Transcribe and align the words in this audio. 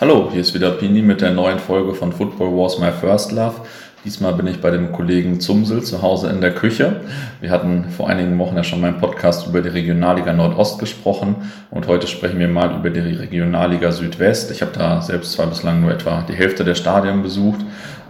Hallo, 0.00 0.30
hier 0.32 0.40
ist 0.40 0.54
wieder 0.54 0.70
Pini 0.70 1.02
mit 1.02 1.20
der 1.20 1.30
neuen 1.30 1.58
Folge 1.58 1.92
von 1.92 2.10
Football 2.10 2.56
Wars 2.56 2.78
My 2.78 2.90
First 2.90 3.32
Love. 3.32 3.56
Diesmal 4.02 4.32
bin 4.32 4.46
ich 4.46 4.58
bei 4.58 4.70
dem 4.70 4.92
Kollegen 4.92 5.40
Zumsel 5.40 5.82
zu 5.82 6.00
Hause 6.00 6.30
in 6.30 6.40
der 6.40 6.54
Küche. 6.54 7.02
Wir 7.42 7.50
hatten 7.50 7.84
vor 7.90 8.08
einigen 8.08 8.38
Wochen 8.38 8.56
ja 8.56 8.64
schon 8.64 8.80
meinen 8.80 8.96
Podcast 8.96 9.46
über 9.46 9.60
die 9.60 9.68
Regionalliga 9.68 10.32
Nordost 10.32 10.78
gesprochen 10.78 11.36
und 11.70 11.86
heute 11.86 12.06
sprechen 12.06 12.38
wir 12.38 12.48
mal 12.48 12.76
über 12.76 12.88
die 12.88 13.00
Regionalliga 13.00 13.92
Südwest. 13.92 14.50
Ich 14.50 14.62
habe 14.62 14.72
da 14.72 15.02
selbst 15.02 15.32
zwar 15.32 15.48
bislang 15.48 15.82
nur 15.82 15.90
etwa 15.90 16.24
die 16.26 16.34
Hälfte 16.34 16.64
der 16.64 16.76
Stadien 16.76 17.22
besucht, 17.22 17.60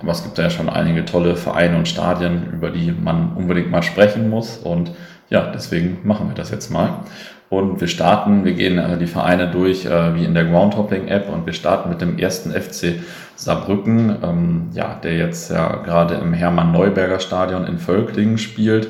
aber 0.01 0.13
es 0.13 0.23
gibt 0.23 0.39
da 0.39 0.45
ja 0.45 0.51
schon 0.51 0.69
einige 0.69 1.05
tolle 1.05 1.35
Vereine 1.35 1.77
und 1.77 1.89
Stadien, 1.89 2.53
über 2.53 2.71
die 2.71 2.93
man 2.93 3.33
unbedingt 3.35 3.73
mal 3.73 3.83
sprechen 3.83 4.31
muss 4.31 4.59
und 4.59 4.93
ja, 5.29 5.51
deswegen 5.53 5.99
machen 6.05 6.29
wir 6.29 6.37
das 6.37 6.53
jetzt 6.53 6.71
mal. 6.71 7.01
Und 7.51 7.81
wir 7.81 7.89
starten, 7.89 8.45
wir 8.45 8.53
gehen 8.53 8.79
äh, 8.79 8.97
die 8.97 9.09
Vereine 9.09 9.51
durch 9.51 9.85
äh, 9.85 10.15
wie 10.15 10.25
in 10.25 10.35
der 10.35 10.45
Groundhopping-App 10.45 11.29
und 11.29 11.47
wir 11.47 11.53
starten 11.53 11.91
mit 11.91 12.01
dem 12.01 12.17
ersten 12.17 12.53
FC 12.53 13.01
Saarbrücken, 13.35 14.17
ähm, 14.23 14.69
ja, 14.73 14.95
der 15.03 15.17
jetzt 15.17 15.51
ja 15.51 15.83
gerade 15.83 16.15
im 16.15 16.33
Hermann-Neuberger 16.33 17.19
Stadion 17.19 17.67
in 17.67 17.79
Völklingen 17.79 18.39
spielt, 18.39 18.89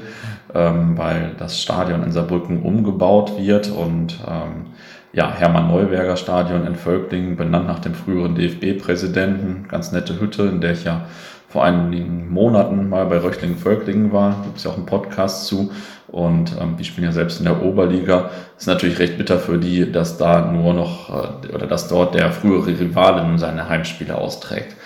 ähm, 0.54 0.98
weil 0.98 1.30
das 1.38 1.62
Stadion 1.62 2.02
in 2.02 2.12
Saarbrücken 2.12 2.60
umgebaut 2.60 3.38
wird 3.38 3.70
und 3.70 4.18
ähm, 4.28 4.66
ja, 5.14 5.32
Hermann-Neuberger 5.32 6.18
Stadion 6.18 6.66
in 6.66 6.74
Völklingen, 6.74 7.36
benannt 7.36 7.66
nach 7.66 7.78
dem 7.78 7.94
früheren 7.94 8.34
DFB-Präsidenten, 8.34 9.68
ganz 9.68 9.90
nette 9.90 10.20
Hütte, 10.20 10.42
in 10.42 10.60
der 10.60 10.72
ich 10.72 10.84
ja 10.84 11.06
vor 11.50 11.64
einigen 11.64 12.30
Monaten 12.30 12.88
mal 12.88 13.06
bei 13.06 13.18
Röchlingen-Völklingen 13.18 14.12
war. 14.12 14.36
Gibt 14.44 14.58
es 14.58 14.64
ja 14.64 14.70
auch 14.70 14.76
einen 14.76 14.86
Podcast 14.86 15.46
zu. 15.46 15.72
Und 16.06 16.52
ähm, 16.60 16.76
die 16.78 16.84
spielen 16.84 17.06
ja 17.06 17.12
selbst 17.12 17.40
in 17.40 17.44
der 17.44 17.62
Oberliga. 17.62 18.30
Ist 18.56 18.68
natürlich 18.68 19.00
recht 19.00 19.18
bitter 19.18 19.38
für 19.38 19.58
die, 19.58 19.90
dass 19.90 20.16
da 20.16 20.46
nur 20.52 20.74
noch 20.74 21.10
äh, 21.10 21.52
oder 21.52 21.66
dass 21.66 21.88
dort 21.88 22.14
der 22.14 22.30
frühere 22.30 22.78
Rivale 22.78 23.36
seine 23.38 23.68
Heimspiele 23.68 24.16
austrägt. 24.16 24.76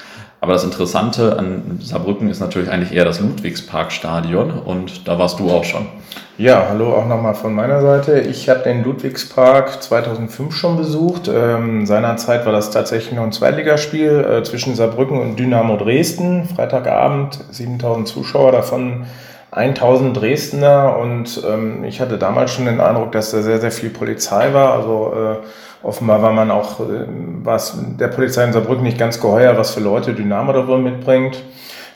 Aber 0.40 0.54
das 0.54 0.64
Interessante 0.64 1.38
an 1.38 1.78
Saarbrücken 1.82 2.28
ist 2.28 2.40
natürlich 2.40 2.70
eigentlich 2.70 2.92
eher 2.92 3.04
das 3.04 3.20
Ludwigsparkstadion 3.20 4.50
und 4.50 5.06
da 5.08 5.18
warst 5.18 5.40
du 5.40 5.50
auch 5.50 5.64
schon. 5.64 5.86
Ja, 6.36 6.66
hallo 6.68 6.92
auch 6.96 7.06
nochmal 7.06 7.36
von 7.36 7.54
meiner 7.54 7.80
Seite. 7.80 8.18
Ich 8.18 8.48
habe 8.48 8.64
den 8.64 8.82
Ludwigspark 8.82 9.80
2005 9.80 10.52
schon 10.52 10.76
besucht. 10.76 11.30
Ähm, 11.32 11.86
seinerzeit 11.86 12.44
war 12.44 12.50
das 12.50 12.72
tatsächlich 12.72 13.14
noch 13.14 13.22
ein 13.22 13.30
Zweitligaspiel 13.30 14.24
äh, 14.24 14.42
zwischen 14.42 14.74
Saarbrücken 14.74 15.16
und 15.20 15.38
Dynamo 15.38 15.76
Dresden. 15.76 16.48
Freitagabend 16.48 17.38
7000 17.52 18.08
Zuschauer, 18.08 18.50
davon 18.50 19.06
1000 19.52 20.16
Dresdner 20.16 20.96
und 20.98 21.40
ähm, 21.48 21.84
ich 21.84 22.00
hatte 22.00 22.18
damals 22.18 22.50
schon 22.50 22.64
den 22.64 22.80
Eindruck, 22.80 23.12
dass 23.12 23.30
da 23.30 23.40
sehr, 23.40 23.60
sehr 23.60 23.70
viel 23.70 23.90
Polizei 23.90 24.52
war. 24.52 24.72
Also 24.72 25.12
äh, 25.14 25.86
offenbar 25.86 26.20
war 26.20 26.32
man 26.32 26.50
auch, 26.50 26.80
äh, 26.80 27.06
was 27.44 27.78
der 28.00 28.08
Polizei 28.08 28.42
in 28.42 28.52
Saarbrücken 28.52 28.82
nicht 28.82 28.98
ganz 28.98 29.20
geheuer, 29.20 29.56
was 29.56 29.70
für 29.70 29.80
Leute 29.80 30.14
Dynamo 30.14 30.52
da 30.52 30.66
wohl 30.66 30.80
mitbringt. 30.80 31.44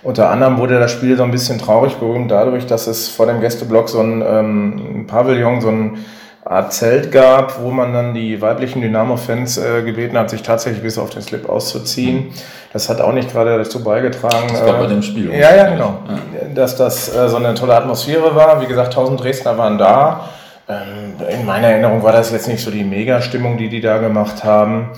Unter 0.03 0.31
anderem 0.31 0.59
wurde 0.59 0.79
das 0.79 0.93
Spiel 0.93 1.17
so 1.17 1.25
ein 1.25 1.31
bisschen 1.31 1.59
traurig 1.59 1.97
berühmt 1.97 2.31
dadurch, 2.31 2.67
dass 2.67 2.87
es 2.87 3.09
vor 3.09 3.27
dem 3.27 3.41
Gästeblock 3.41 3.89
so 3.89 4.01
ein 4.01 4.23
ähm, 4.23 5.07
Pavillon, 5.09 5.61
so 5.61 5.69
ein 5.69 5.99
Art 6.45 6.73
Zelt 6.73 7.13
gab, 7.13 7.61
wo 7.61 7.71
man 7.71 7.93
dann 7.93 8.15
die 8.15 8.41
weiblichen 8.41 8.81
Dynamo-Fans 8.81 9.59
äh, 9.59 9.83
gebeten 9.83 10.17
hat, 10.17 10.31
sich 10.31 10.43
tatsächlich 10.43 10.83
bis 10.83 10.97
auf 10.97 11.11
den 11.11 11.21
Slip 11.21 11.47
auszuziehen. 11.49 12.33
Das 12.73 12.89
hat 12.89 13.03
auch 13.03 13.13
nicht 13.13 13.31
gerade 13.31 13.59
dazu 13.59 13.85
beigetragen. 13.85 14.47
Das 14.49 14.65
war 14.65 14.77
äh, 14.77 14.83
bei 14.83 14.87
dem 14.87 15.03
Spiel. 15.03 15.31
Ja, 15.33 15.55
ja, 15.55 15.69
genau. 15.69 15.99
Ja. 16.09 16.49
Dass 16.55 16.77
das 16.77 17.15
äh, 17.15 17.29
so 17.29 17.37
eine 17.37 17.55
tolle 17.55 17.75
Atmosphäre 17.75 18.35
war. 18.35 18.63
Wie 18.63 18.67
gesagt, 18.67 18.89
1000 18.89 19.23
Dresdner 19.23 19.59
waren 19.59 19.77
da. 19.77 20.31
Ähm, 20.69 21.15
in 21.29 21.45
meiner 21.45 21.69
Erinnerung 21.69 22.03
war 22.03 22.13
das 22.13 22.31
jetzt 22.31 22.49
nicht 22.49 22.65
so 22.65 22.71
die 22.71 22.85
Mega-Stimmung, 22.85 23.59
die 23.59 23.69
die 23.69 23.81
da 23.81 23.99
gemacht 23.99 24.45
haben. 24.45 24.91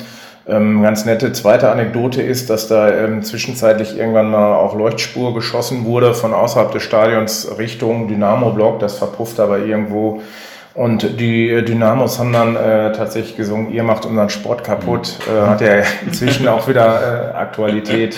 Ähm, 0.48 0.82
ganz 0.82 1.04
nette 1.04 1.32
zweite 1.32 1.70
Anekdote 1.70 2.22
ist, 2.22 2.50
dass 2.50 2.66
da 2.66 2.90
ähm, 2.90 3.22
zwischenzeitlich 3.22 3.96
irgendwann 3.96 4.30
mal 4.30 4.54
auch 4.54 4.74
Leuchtspur 4.74 5.34
geschossen 5.34 5.84
wurde 5.84 6.14
von 6.14 6.32
außerhalb 6.32 6.72
des 6.72 6.82
Stadions 6.82 7.58
Richtung 7.58 8.08
Dynamo-Block. 8.08 8.80
Das 8.80 8.98
verpufft 8.98 9.38
aber 9.38 9.58
irgendwo 9.58 10.22
und 10.74 11.20
die 11.20 11.64
Dynamos 11.64 12.18
haben 12.18 12.32
dann 12.32 12.56
äh, 12.56 12.92
tatsächlich 12.92 13.36
gesungen, 13.36 13.72
ihr 13.72 13.82
macht 13.82 14.06
unseren 14.06 14.30
Sport 14.30 14.62
kaputt. 14.62 15.18
Mhm. 15.26 15.36
Äh, 15.36 15.46
hat 15.46 15.60
ja 15.60 15.82
inzwischen 16.06 16.46
auch 16.48 16.68
wieder 16.68 17.32
äh, 17.32 17.36
Aktualität. 17.36 18.16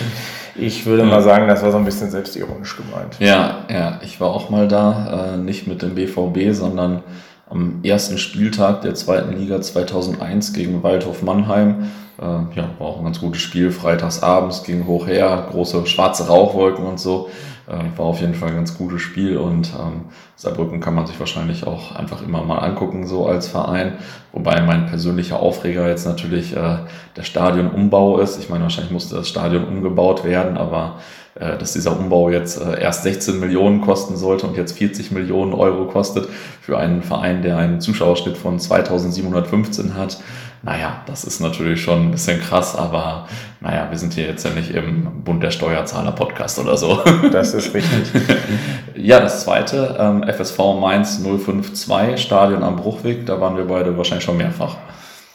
Ich 0.54 0.84
würde 0.84 1.04
mal 1.04 1.22
sagen, 1.22 1.48
das 1.48 1.62
war 1.62 1.72
so 1.72 1.78
ein 1.78 1.84
bisschen 1.86 2.10
selbstironisch 2.10 2.76
gemeint. 2.76 3.16
Ja, 3.18 3.64
ja, 3.70 3.98
ich 4.02 4.20
war 4.20 4.28
auch 4.28 4.50
mal 4.50 4.68
da, 4.68 5.34
äh, 5.34 5.36
nicht 5.38 5.66
mit 5.66 5.80
dem 5.80 5.94
BVB, 5.94 6.54
sondern 6.54 7.02
am 7.52 7.80
ersten 7.82 8.18
Spieltag 8.18 8.80
der 8.82 8.94
zweiten 8.94 9.36
Liga 9.36 9.60
2001 9.60 10.52
gegen 10.52 10.82
Waldhof 10.82 11.22
Mannheim. 11.22 11.90
Äh, 12.18 12.24
ja, 12.56 12.70
war 12.78 12.88
auch 12.88 12.98
ein 12.98 13.04
ganz 13.04 13.20
gutes 13.20 13.42
Spiel. 13.42 13.70
Freitags 13.70 14.22
abends 14.22 14.64
ging 14.64 14.86
hoch 14.86 15.06
her, 15.06 15.48
große 15.50 15.86
schwarze 15.86 16.26
Rauchwolken 16.26 16.84
und 16.84 16.98
so. 16.98 17.28
Äh, 17.68 17.96
war 17.96 18.06
auf 18.06 18.20
jeden 18.20 18.34
Fall 18.34 18.48
ein 18.48 18.56
ganz 18.56 18.76
gutes 18.76 19.02
Spiel 19.02 19.36
und 19.36 19.72
ähm, 19.78 20.06
Saarbrücken 20.34 20.80
kann 20.80 20.94
man 20.94 21.06
sich 21.06 21.20
wahrscheinlich 21.20 21.66
auch 21.66 21.94
einfach 21.94 22.22
immer 22.22 22.42
mal 22.42 22.58
angucken, 22.58 23.06
so 23.06 23.26
als 23.26 23.46
Verein. 23.46 23.94
Wobei 24.32 24.60
mein 24.62 24.86
persönlicher 24.86 25.38
Aufreger 25.38 25.88
jetzt 25.88 26.06
natürlich 26.06 26.56
äh, 26.56 26.78
der 27.16 27.22
Stadionumbau 27.22 28.18
ist. 28.18 28.38
Ich 28.38 28.48
meine, 28.48 28.64
wahrscheinlich 28.64 28.92
musste 28.92 29.14
das 29.14 29.28
Stadion 29.28 29.64
umgebaut 29.64 30.24
werden, 30.24 30.56
aber 30.56 30.96
dass 31.34 31.72
dieser 31.72 31.98
Umbau 31.98 32.30
jetzt 32.30 32.60
äh, 32.60 32.80
erst 32.80 33.04
16 33.04 33.40
Millionen 33.40 33.80
kosten 33.80 34.16
sollte 34.16 34.46
und 34.46 34.56
jetzt 34.56 34.76
40 34.76 35.12
Millionen 35.12 35.54
Euro 35.54 35.86
kostet 35.86 36.28
für 36.60 36.78
einen 36.78 37.02
Verein, 37.02 37.42
der 37.42 37.56
einen 37.56 37.80
Zuschauerschnitt 37.80 38.36
von 38.36 38.58
2715 38.58 39.94
hat, 39.94 40.18
naja, 40.64 41.02
das 41.06 41.24
ist 41.24 41.40
natürlich 41.40 41.82
schon 41.82 42.06
ein 42.06 42.10
bisschen 42.12 42.40
krass, 42.40 42.76
aber 42.76 43.26
naja, 43.60 43.88
wir 43.90 43.98
sind 43.98 44.14
hier 44.14 44.26
jetzt 44.26 44.44
ja 44.44 44.52
nicht 44.52 44.70
im 44.70 45.24
Bund 45.24 45.42
der 45.42 45.50
Steuerzahler 45.50 46.12
Podcast 46.12 46.58
oder 46.60 46.76
so. 46.76 47.00
Das 47.32 47.52
ist 47.52 47.74
richtig. 47.74 48.12
ja, 48.94 49.18
das 49.18 49.42
zweite, 49.42 49.96
ähm, 49.98 50.22
FSV 50.22 50.58
Mainz 50.80 51.20
052, 51.20 52.20
Stadion 52.20 52.62
am 52.62 52.76
Bruchweg, 52.76 53.26
da 53.26 53.40
waren 53.40 53.56
wir 53.56 53.64
beide 53.64 53.96
wahrscheinlich 53.96 54.24
schon 54.24 54.36
mehrfach. 54.36 54.76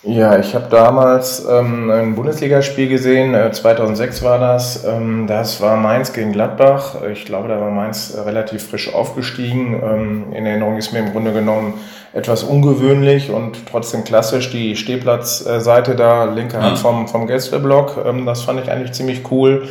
Ja, 0.08 0.40
ich 0.40 0.56
habe 0.56 0.68
damals 0.70 1.46
ähm, 1.50 1.90
ein 1.90 2.16
Bundesligaspiel 2.16 2.88
gesehen, 2.88 3.34
äh, 3.34 3.52
2006 3.52 4.24
war 4.24 4.40
das. 4.40 4.86
Ähm, 4.86 5.28
das 5.28 5.60
war 5.60 5.76
Mainz 5.76 6.14
gegen 6.14 6.32
Gladbach. 6.32 6.96
Ich 7.12 7.26
glaube, 7.26 7.50
da 7.50 7.60
war 7.60 7.72
Mainz 7.72 8.14
äh, 8.16 8.22
relativ 8.22 8.70
frisch 8.70 8.94
aufgestiegen. 8.94 9.74
Ähm, 9.84 10.32
in 10.32 10.46
Erinnerung 10.46 10.78
ist 10.78 10.94
mir 10.94 11.00
im 11.00 11.12
Grunde 11.12 11.34
genommen 11.34 11.74
etwas 12.14 12.44
ungewöhnlich 12.44 13.32
und 13.32 13.68
trotzdem 13.70 14.06
klassisch 14.06 14.50
die 14.50 14.78
Stehplatzseite 14.78 15.98
da, 15.98 16.24
linke 16.24 16.62
Hand 16.62 16.80
vom, 16.80 17.10
vom 17.10 17.28
Gästeblock. 17.28 18.06
Ähm, 18.06 18.26
das 18.26 18.44
fand 18.44 18.62
ich 18.62 18.72
eigentlich 18.72 18.94
ziemlich 18.94 19.30
cool. 19.30 19.68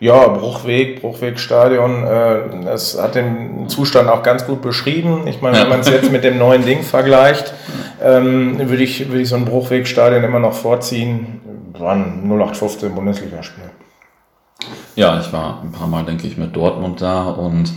Ja, 0.00 0.28
Bruchweg, 0.28 1.02
Bruchwegstadion, 1.02 2.04
äh, 2.04 2.64
das 2.64 3.00
hat 3.00 3.14
den 3.16 3.68
Zustand 3.68 4.08
auch 4.08 4.22
ganz 4.22 4.46
gut 4.46 4.62
beschrieben. 4.62 5.26
Ich 5.26 5.42
meine, 5.42 5.58
wenn 5.60 5.68
man 5.68 5.80
es 5.80 5.90
jetzt 5.90 6.10
mit 6.10 6.24
dem 6.24 6.38
neuen 6.38 6.64
Ding 6.64 6.82
vergleicht, 6.82 7.52
ähm, 8.02 8.58
würde 8.58 8.82
ich, 8.82 9.08
würde 9.08 9.20
ich 9.20 9.28
so 9.28 9.36
ein 9.36 9.44
Bruchwegstadion 9.44 10.24
immer 10.24 10.38
noch 10.38 10.54
vorziehen. 10.54 11.42
War 11.78 11.92
ein 11.92 12.22
0815 12.24 12.94
Bundesligaspiel. 12.94 13.64
Ja, 14.96 15.20
ich 15.20 15.30
war 15.34 15.60
ein 15.62 15.72
paar 15.72 15.86
Mal, 15.86 16.04
denke 16.04 16.26
ich, 16.26 16.38
mit 16.38 16.56
Dortmund 16.56 17.02
da 17.02 17.28
und 17.28 17.70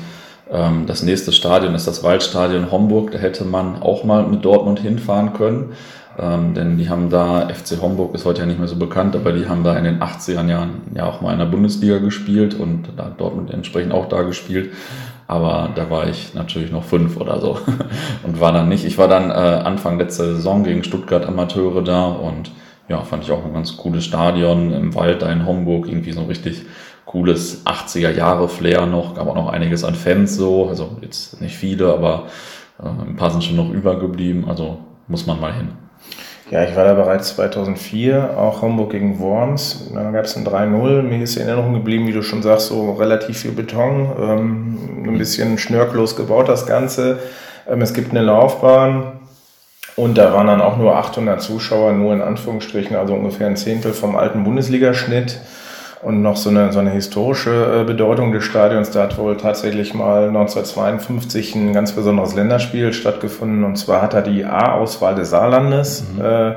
ähm, 0.50 0.86
das 0.88 1.04
nächste 1.04 1.34
Stadion 1.34 1.76
ist 1.76 1.88
das 1.88 2.04
Waldstadion 2.04 2.72
Homburg. 2.72 3.12
Da 3.12 3.18
hätte 3.18 3.44
man 3.44 3.82
auch 3.82 4.06
mal 4.06 4.24
mit 4.24 4.46
Dortmund 4.46 4.80
hinfahren 4.80 5.34
können. 5.34 5.74
Ähm, 6.20 6.54
denn 6.54 6.78
die 6.78 6.90
haben 6.90 7.10
da, 7.10 7.50
FC 7.50 7.82
Homburg 7.82 8.14
ist 8.14 8.26
heute 8.26 8.42
ja 8.42 8.46
nicht 8.46 8.60
mehr 8.60 8.68
so 8.68 8.76
bekannt, 8.76 9.16
aber 9.16 9.32
die 9.32 9.48
haben 9.48 9.64
da 9.64 9.76
in 9.78 9.84
den 9.84 10.00
80er 10.00 10.48
Jahren 10.48 10.82
ja 10.94 11.06
auch 11.06 11.22
mal 11.22 11.34
in 11.34 11.40
der 11.40 11.48
Bundesliga 11.48 11.98
gespielt 11.98 12.54
und 12.54 12.90
da 12.98 13.10
Dortmund 13.10 13.52
entsprechend 13.52 13.94
auch 13.94 14.08
da 14.08 14.22
gespielt. 14.22 14.72
Aber 15.28 15.70
da 15.74 15.90
war 15.90 16.08
ich 16.08 16.36
natürlich 16.36 16.72
noch 16.72 16.84
fünf 16.84 17.18
oder 17.18 17.40
so 17.40 17.58
und 18.24 18.40
war 18.40 18.52
dann 18.52 18.70
nicht. 18.70 18.86
Ich 18.86 18.98
war 18.98 19.08
dann 19.08 19.32
äh, 19.32 19.34
Anfang 19.34 19.98
letzter 19.98 20.26
Saison 20.26 20.64
gegen 20.64 20.84
Stuttgart 20.84 21.26
Amateure 21.26 21.82
da 21.82 22.06
und 22.06 22.52
ja, 22.90 23.02
fand 23.02 23.24
ich 23.24 23.32
auch 23.32 23.44
ein 23.44 23.54
ganz 23.54 23.78
cooles 23.78 24.06
Stadion 24.06 24.72
im 24.72 24.94
Wald 24.94 25.22
da 25.22 25.32
in 25.32 25.46
Homburg, 25.46 25.88
irgendwie 25.88 26.12
so 26.12 26.24
richtig 26.24 26.64
cooles 27.06 27.66
80er 27.66 28.12
Jahre 28.12 28.50
Flair 28.50 28.86
noch, 28.86 29.16
gab 29.16 29.28
auch 29.28 29.36
noch 29.36 29.50
einiges 29.50 29.84
an 29.84 29.96
Fans 29.96 30.36
so, 30.36 30.68
also 30.68 30.98
jetzt 31.02 31.42
nicht 31.42 31.56
viele, 31.56 31.94
aber 31.94 32.28
äh, 32.80 32.88
ein 32.88 33.16
paar 33.16 33.32
sind 33.32 33.44
schon 33.44 33.56
noch 33.56 33.72
übergeblieben, 33.72 34.46
also 34.48 34.80
muss 35.08 35.26
man 35.26 35.40
mal 35.40 35.54
hin. 35.54 35.70
Ja, 36.54 36.64
ich 36.64 36.76
war 36.76 36.84
da 36.84 36.94
bereits 36.94 37.36
2004, 37.36 38.38
auch 38.38 38.62
Homburg 38.62 38.92
gegen 38.92 39.20
Worms. 39.20 39.90
Dann 39.92 40.14
gab 40.14 40.26
es 40.26 40.38
ein 40.38 40.46
3-0. 40.46 41.02
Mir 41.02 41.24
ist 41.24 41.36
in 41.36 41.48
Erinnerung 41.48 41.74
geblieben, 41.74 42.06
wie 42.06 42.12
du 42.12 42.22
schon 42.22 42.44
sagst, 42.44 42.68
so 42.68 42.92
relativ 42.92 43.40
viel 43.40 43.54
Beton, 43.54 44.08
ähm, 44.22 44.78
ein 45.08 45.18
bisschen 45.18 45.58
schnörklos 45.58 46.16
gebaut 46.16 46.48
das 46.48 46.68
Ganze. 46.68 47.18
Ähm, 47.68 47.82
es 47.82 47.96
gibt 47.96 48.12
eine 48.12 48.22
Laufbahn 48.22 49.14
und 49.96 50.16
da 50.16 50.32
waren 50.32 50.46
dann 50.46 50.62
auch 50.62 50.78
nur 50.78 50.96
800 50.96 51.42
Zuschauer, 51.42 51.94
nur 51.94 52.14
in 52.14 52.22
Anführungsstrichen, 52.22 52.96
also 52.96 53.16
ungefähr 53.16 53.48
ein 53.48 53.58
Zehntel 53.58 53.92
vom 53.92 54.16
alten 54.16 54.44
Bundesligaschnitt. 54.44 55.40
Und 56.04 56.22
noch 56.22 56.36
so 56.36 56.50
eine, 56.50 56.74
so 56.74 56.80
eine 56.80 56.90
historische 56.90 57.82
äh, 57.82 57.84
Bedeutung 57.86 58.34
des 58.34 58.44
Stadions. 58.44 58.92
Da 58.92 59.04
hat 59.04 59.18
wohl 59.18 59.38
tatsächlich 59.38 59.94
mal 59.94 60.28
1952 60.28 61.56
ein 61.56 61.74
ganz 61.74 61.94
besonderes 61.94 62.36
Länderspiel 62.36 62.92
stattgefunden. 62.92 63.64
Und 63.64 63.78
zwar 63.78 64.02
hat 64.02 64.14
er 64.14 64.22
die 64.22 64.44
A-Auswahl 64.44 65.16
des 65.16 65.30
Saarlandes 65.30 66.04
mhm. 66.14 66.26
äh, 66.26 66.54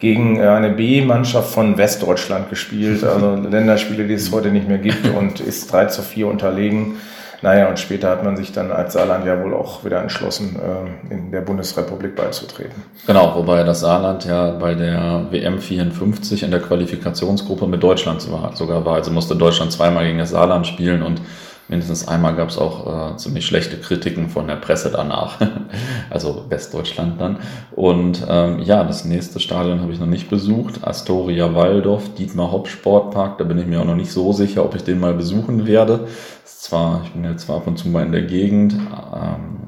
gegen 0.00 0.38
äh, 0.38 0.48
eine 0.48 0.70
B-Mannschaft 0.70 1.50
von 1.50 1.78
Westdeutschland 1.78 2.50
gespielt, 2.50 3.02
also 3.04 3.36
Länderspiele, 3.36 4.06
die 4.06 4.14
es 4.14 4.32
heute 4.32 4.50
nicht 4.50 4.68
mehr 4.68 4.78
gibt 4.78 5.06
und 5.16 5.40
ist 5.40 5.72
3 5.72 5.86
zu 5.86 6.02
4 6.02 6.26
unterlegen. 6.26 6.96
Naja, 7.42 7.68
und 7.68 7.78
später 7.78 8.10
hat 8.10 8.22
man 8.22 8.36
sich 8.36 8.52
dann 8.52 8.70
als 8.70 8.92
Saarland 8.92 9.24
ja 9.24 9.42
wohl 9.42 9.54
auch 9.54 9.84
wieder 9.84 10.02
entschlossen, 10.02 10.56
äh, 10.56 11.14
in 11.14 11.30
der 11.32 11.40
Bundesrepublik 11.40 12.14
beizutreten. 12.14 12.82
Genau, 13.06 13.34
wobei 13.34 13.62
das 13.62 13.80
Saarland 13.80 14.26
ja 14.26 14.50
bei 14.50 14.74
der 14.74 15.26
WM 15.30 15.58
54 15.58 16.42
in 16.42 16.50
der 16.50 16.60
Qualifikationsgruppe 16.60 17.66
mit 17.66 17.82
Deutschland 17.82 18.20
sogar 18.20 18.84
war. 18.84 18.94
Also 18.94 19.10
musste 19.10 19.36
Deutschland 19.36 19.72
zweimal 19.72 20.04
gegen 20.04 20.18
das 20.18 20.30
Saarland 20.30 20.66
spielen 20.66 21.02
und 21.02 21.22
mindestens 21.70 22.06
einmal 22.06 22.34
gab 22.34 22.48
es 22.48 22.58
auch 22.58 23.14
äh, 23.14 23.16
ziemlich 23.16 23.46
schlechte 23.46 23.78
Kritiken 23.78 24.28
von 24.28 24.48
der 24.48 24.56
Presse 24.56 24.90
danach. 24.90 25.40
also 26.10 26.44
Westdeutschland 26.48 27.20
dann. 27.20 27.38
Und 27.72 28.26
ähm, 28.28 28.58
ja, 28.60 28.84
das 28.84 29.04
nächste 29.04 29.40
Stadion 29.40 29.80
habe 29.80 29.92
ich 29.92 30.00
noch 30.00 30.06
nicht 30.06 30.28
besucht. 30.28 30.84
Astoria 30.84 31.54
Waldorf, 31.54 32.14
Dietmar 32.14 32.50
Hopp 32.50 32.68
Sportpark. 32.68 33.38
Da 33.38 33.44
bin 33.44 33.58
ich 33.58 33.66
mir 33.66 33.80
auch 33.80 33.86
noch 33.86 33.96
nicht 33.96 34.12
so 34.12 34.32
sicher, 34.32 34.64
ob 34.64 34.74
ich 34.74 34.82
den 34.82 35.00
mal 35.00 35.14
besuchen 35.14 35.66
werde. 35.66 36.08
Zwar, 36.44 37.02
ich 37.04 37.12
bin 37.12 37.24
jetzt 37.24 37.46
zwar 37.46 37.56
ab 37.56 37.66
und 37.66 37.78
zu 37.78 37.88
mal 37.88 38.04
in 38.04 38.12
der 38.12 38.22
Gegend, 38.22 38.74
ähm, 38.74 39.58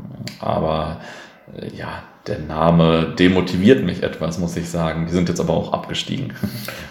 aber 0.41 0.99
ja, 1.77 2.03
der 2.27 2.39
Name 2.39 3.15
demotiviert 3.19 3.85
mich 3.85 4.03
etwas, 4.03 4.39
muss 4.39 4.57
ich 4.57 4.71
sagen. 4.71 5.07
Die 5.07 5.13
sind 5.13 5.29
jetzt 5.29 5.41
aber 5.41 5.55
auch 5.55 5.73
abgestiegen. 5.73 6.33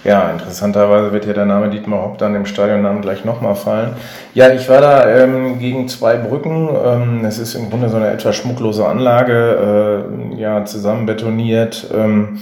Ja, 0.04 0.32
interessanterweise 0.32 1.14
wird 1.14 1.28
ja 1.28 1.34
der 1.34 1.46
Name 1.46 1.70
Dietmar 1.70 2.02
Hopp 2.02 2.18
dann 2.18 2.34
im 2.34 2.48
Stadionnamen 2.48 3.04
gleich 3.04 3.24
nochmal 3.24 3.54
fallen. 3.54 3.94
Ja, 4.34 4.52
ich 4.52 4.68
war 4.68 4.82
da 4.82 5.08
ähm, 5.08 5.60
gegen 5.60 5.88
zwei 5.88 6.18
Brücken. 6.18 6.70
Ähm, 6.84 7.24
es 7.24 7.38
ist 7.38 7.54
im 7.54 7.70
Grunde 7.70 7.88
so 7.88 7.98
eine 7.98 8.10
etwas 8.10 8.36
schmucklose 8.36 8.88
Anlage, 8.88 10.08
äh, 10.34 10.42
ja, 10.42 10.66
zusammen 10.66 11.06
betoniert. 11.06 11.86
Ähm, 11.94 12.40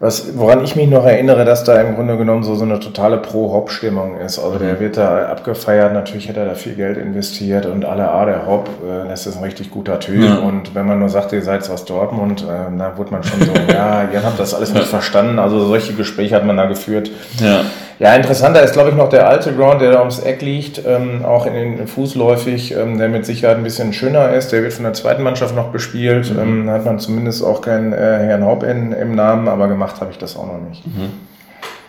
was, 0.00 0.38
woran 0.38 0.62
ich 0.62 0.76
mich 0.76 0.88
noch 0.88 1.04
erinnere, 1.04 1.44
dass 1.44 1.64
da 1.64 1.80
im 1.80 1.96
Grunde 1.96 2.16
genommen 2.16 2.44
so, 2.44 2.54
so 2.54 2.64
eine 2.64 2.78
totale 2.78 3.18
Pro-Hop-Stimmung 3.18 4.16
ist. 4.16 4.38
Also 4.38 4.58
der 4.58 4.74
mhm. 4.74 4.80
wird 4.80 4.96
da 4.96 5.26
abgefeiert, 5.26 5.92
natürlich 5.92 6.28
hat 6.28 6.36
er 6.36 6.44
da 6.44 6.54
viel 6.54 6.74
Geld 6.74 6.98
investiert 6.98 7.66
und 7.66 7.84
alle, 7.84 8.08
ah, 8.08 8.24
der 8.24 8.46
Hop, 8.46 8.68
äh, 8.86 9.08
das 9.08 9.26
ist 9.26 9.36
ein 9.36 9.42
richtig 9.42 9.72
guter 9.72 9.98
Typ. 9.98 10.22
Ja. 10.22 10.36
Und 10.36 10.76
wenn 10.76 10.86
man 10.86 11.00
nur 11.00 11.08
sagt, 11.08 11.32
ihr 11.32 11.42
seid 11.42 11.68
aus 11.68 11.84
Dortmund, 11.84 12.42
äh, 12.44 12.78
da 12.78 12.96
wurde 12.96 13.10
man 13.10 13.24
schon 13.24 13.40
so, 13.40 13.52
ja, 13.72 14.08
ihr 14.12 14.22
habt 14.22 14.38
das 14.38 14.54
alles 14.54 14.72
nicht 14.72 14.86
verstanden. 14.86 15.40
Also 15.40 15.66
solche 15.66 15.94
Gespräche 15.94 16.36
hat 16.36 16.44
man 16.44 16.56
da 16.56 16.66
geführt. 16.66 17.10
Ja. 17.40 17.62
Ja, 17.98 18.14
interessanter 18.14 18.62
ist, 18.62 18.74
glaube 18.74 18.90
ich, 18.90 18.96
noch 18.96 19.08
der 19.08 19.28
alte 19.28 19.52
Ground, 19.54 19.80
der 19.80 19.90
da 19.90 19.98
ums 19.98 20.20
Eck 20.20 20.40
liegt, 20.40 20.80
ähm, 20.86 21.24
auch 21.24 21.46
in 21.46 21.54
den 21.54 21.86
Fußläufig, 21.88 22.76
ähm, 22.76 22.96
der 22.96 23.08
mit 23.08 23.26
Sicherheit 23.26 23.56
ein 23.56 23.64
bisschen 23.64 23.92
schöner 23.92 24.30
ist. 24.30 24.52
Der 24.52 24.62
wird 24.62 24.72
von 24.72 24.84
der 24.84 24.92
zweiten 24.92 25.24
Mannschaft 25.24 25.56
noch 25.56 25.70
bespielt. 25.70 26.32
Mhm. 26.32 26.38
Ähm, 26.38 26.70
hat 26.70 26.84
man 26.84 27.00
zumindest 27.00 27.44
auch 27.44 27.60
keinen 27.60 27.92
äh, 27.92 27.96
Herrn 27.96 28.44
Haupt 28.44 28.62
in, 28.62 28.92
im 28.92 29.16
Namen, 29.16 29.48
aber 29.48 29.66
gemacht 29.66 30.00
habe 30.00 30.12
ich 30.12 30.18
das 30.18 30.36
auch 30.36 30.46
noch 30.46 30.60
nicht. 30.68 30.86
Mhm. 30.86 31.10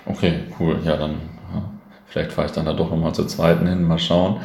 Okay, 0.07 0.33
cool. 0.59 0.77
Ja, 0.83 0.97
dann 0.97 1.11
ja, 1.53 1.61
vielleicht 2.07 2.31
fahre 2.31 2.47
ich 2.47 2.53
dann 2.53 2.65
da 2.65 2.73
doch 2.73 2.89
nochmal 2.89 3.13
zur 3.13 3.27
zweiten 3.27 3.67
hin, 3.67 3.83
mal 3.83 3.99
schauen. 3.99 4.37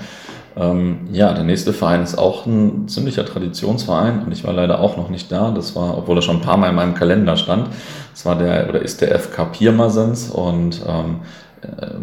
Ähm, 0.56 1.08
ja, 1.10 1.32
der 1.32 1.44
nächste 1.44 1.72
Verein 1.72 2.02
ist 2.02 2.16
auch 2.16 2.46
ein 2.46 2.86
ziemlicher 2.86 3.24
Traditionsverein 3.24 4.22
und 4.24 4.32
ich 4.32 4.44
war 4.44 4.52
leider 4.52 4.80
auch 4.80 4.96
noch 4.96 5.08
nicht 5.08 5.32
da. 5.32 5.50
Das 5.50 5.74
war, 5.74 5.96
obwohl 5.96 6.18
er 6.18 6.22
schon 6.22 6.36
ein 6.36 6.42
paar 6.42 6.58
Mal 6.58 6.68
in 6.68 6.76
meinem 6.76 6.94
Kalender 6.94 7.36
stand. 7.36 7.68
Das 8.12 8.24
war 8.24 8.36
der 8.36 8.68
oder 8.68 8.80
ist 8.80 9.00
der 9.00 9.18
FK 9.18 9.46
Pirmasens 9.46 10.30
und 10.30 10.82
ähm, 10.86 11.16
äh, 11.22 11.43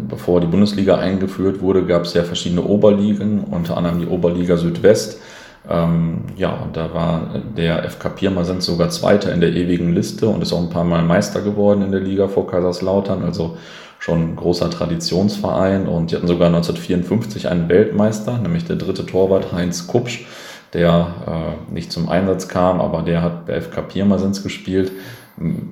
bevor 0.08 0.40
die 0.40 0.46
Bundesliga 0.46 0.96
eingeführt 0.96 1.60
wurde, 1.60 1.84
gab 1.84 2.04
es 2.04 2.14
ja 2.14 2.22
verschiedene 2.22 2.62
Oberligen, 2.62 3.44
unter 3.44 3.76
anderem 3.76 4.00
die 4.00 4.06
Oberliga 4.06 4.56
Südwest. 4.56 5.20
Ähm, 5.68 6.24
ja, 6.36 6.54
und 6.54 6.76
da 6.76 6.92
war 6.92 7.30
der 7.56 7.88
FK 7.88 8.08
Pirmasens 8.10 8.66
sogar 8.66 8.90
Zweiter 8.90 9.32
in 9.32 9.40
der 9.40 9.52
ewigen 9.52 9.94
Liste 9.94 10.26
und 10.26 10.42
ist 10.42 10.52
auch 10.52 10.60
ein 10.60 10.70
paar 10.70 10.84
Mal 10.84 11.02
Meister 11.02 11.40
geworden 11.40 11.82
in 11.82 11.92
der 11.92 12.00
Liga 12.00 12.26
vor 12.26 12.48
Kaiserslautern, 12.48 13.22
also 13.22 13.56
schon 14.00 14.32
ein 14.32 14.36
großer 14.36 14.70
Traditionsverein. 14.70 15.86
Und 15.86 16.10
die 16.10 16.16
hatten 16.16 16.26
sogar 16.26 16.48
1954 16.48 17.48
einen 17.48 17.68
Weltmeister, 17.68 18.38
nämlich 18.38 18.64
der 18.64 18.76
dritte 18.76 19.06
Torwart 19.06 19.52
Heinz 19.52 19.86
Kupsch, 19.86 20.26
der 20.72 21.14
äh, 21.26 21.72
nicht 21.72 21.92
zum 21.92 22.08
Einsatz 22.08 22.48
kam, 22.48 22.80
aber 22.80 23.02
der 23.02 23.22
hat 23.22 23.46
bei 23.46 23.60
FK 23.60 23.82
Pirmasens 23.82 24.42
gespielt. 24.42 24.90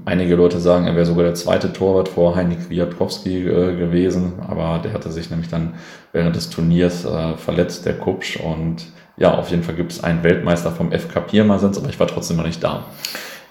Einige 0.07 0.37
Leute 0.37 0.59
sagen, 0.59 0.87
er 0.87 0.95
wäre 0.95 1.05
sogar 1.05 1.25
der 1.25 1.35
zweite 1.35 1.73
Torwart 1.73 2.09
vor 2.09 2.35
Heinik 2.35 2.67
Kwiatkowski 2.67 3.47
äh, 3.47 3.77
gewesen, 3.77 4.35
aber 4.47 4.81
der 4.83 4.93
hatte 4.93 5.13
sich 5.13 5.31
nämlich 5.31 5.51
dann 5.51 5.75
während 6.13 6.35
des 6.35 6.49
Turniers 6.49 7.05
äh, 7.05 7.37
verletzt, 7.37 7.85
der 7.85 7.99
Kupsch. 7.99 8.39
Und 8.41 8.87
ja, 9.19 9.35
auf 9.35 9.51
jeden 9.51 9.63
Fall 9.63 9.75
gibt 9.75 9.93
es 9.93 10.03
einen 10.03 10.23
Weltmeister 10.23 10.71
vom 10.71 10.93
FK 10.93 11.21
Pirmasens, 11.21 11.79
aber 11.79 11.91
ich 11.91 12.01
war 12.01 12.07
trotzdem 12.07 12.39
noch 12.39 12.47
nicht 12.47 12.65
da. 12.65 12.87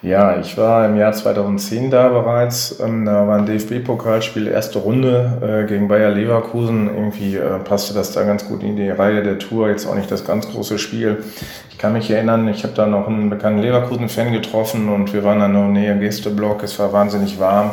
Ja, 0.01 0.40
ich 0.40 0.57
war 0.57 0.86
im 0.86 0.96
Jahr 0.96 1.12
2010 1.12 1.92
da 1.92 2.07
bereits. 2.07 2.80
Ähm, 2.80 3.04
da 3.04 3.28
war 3.28 3.38
ein 3.38 3.46
DFB-Pokalspiel, 3.46 4.48
erste 4.48 4.80
Runde 4.80 5.66
äh, 5.66 5.68
gegen 5.68 5.90
Bayer 5.90 6.12
Leverkusen. 6.12 6.88
Irgendwie 6.88 7.36
äh, 7.36 7.60
passte 7.60 7.94
das 7.94 8.13
da 8.13 8.24
ganz 8.24 8.48
gut 8.48 8.63
in 8.63 8.78
die 8.78 8.90
Reihe 8.90 9.24
der 9.24 9.40
Tour. 9.40 9.68
Jetzt 9.68 9.86
auch 9.86 9.96
nicht 9.96 10.10
das 10.10 10.24
ganz 10.24 10.50
große 10.50 10.80
Spiel. 10.80 11.22
Ich 11.69 11.78
kann 11.78 11.92
mich 11.92 12.10
erinnern, 12.10 12.48
ich 12.48 12.63
habe 12.63 12.74
da 12.74 12.86
noch 12.86 13.10
einen 13.10 13.30
bekannten 13.30 13.62
Leverkusen-Fan 13.62 14.31
getroffen 14.31 14.88
und 14.88 15.13
wir 15.13 15.25
waren 15.25 15.42
dann 15.42 15.51
noch 15.51 15.68
näher 15.68 15.96
Gästeblock. 15.96 16.63
Es 16.63 16.80
war 16.80 16.94
wahnsinnig 16.94 17.38
warm. 17.38 17.72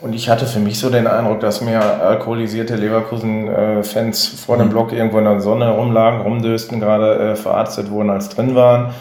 Und 0.00 0.12
ich 0.12 0.28
hatte 0.28 0.46
für 0.46 0.60
mich 0.60 0.78
so 0.78 0.90
den 0.90 1.08
Eindruck, 1.08 1.40
dass 1.40 1.60
mehr 1.60 2.06
alkoholisierte 2.06 2.76
Leverkusen-Fans 2.76 4.28
vor 4.46 4.58
dem 4.58 4.66
mhm. 4.66 4.70
Block 4.70 4.92
irgendwo 4.92 5.18
in 5.18 5.24
der 5.24 5.40
Sonne 5.40 5.70
rumlagen, 5.70 6.20
rumdösten, 6.20 6.78
gerade 6.78 7.32
äh, 7.32 7.34
verarztet 7.34 7.90
wurden, 7.90 8.10
als 8.10 8.28
drin 8.28 8.54
waren. 8.54 8.94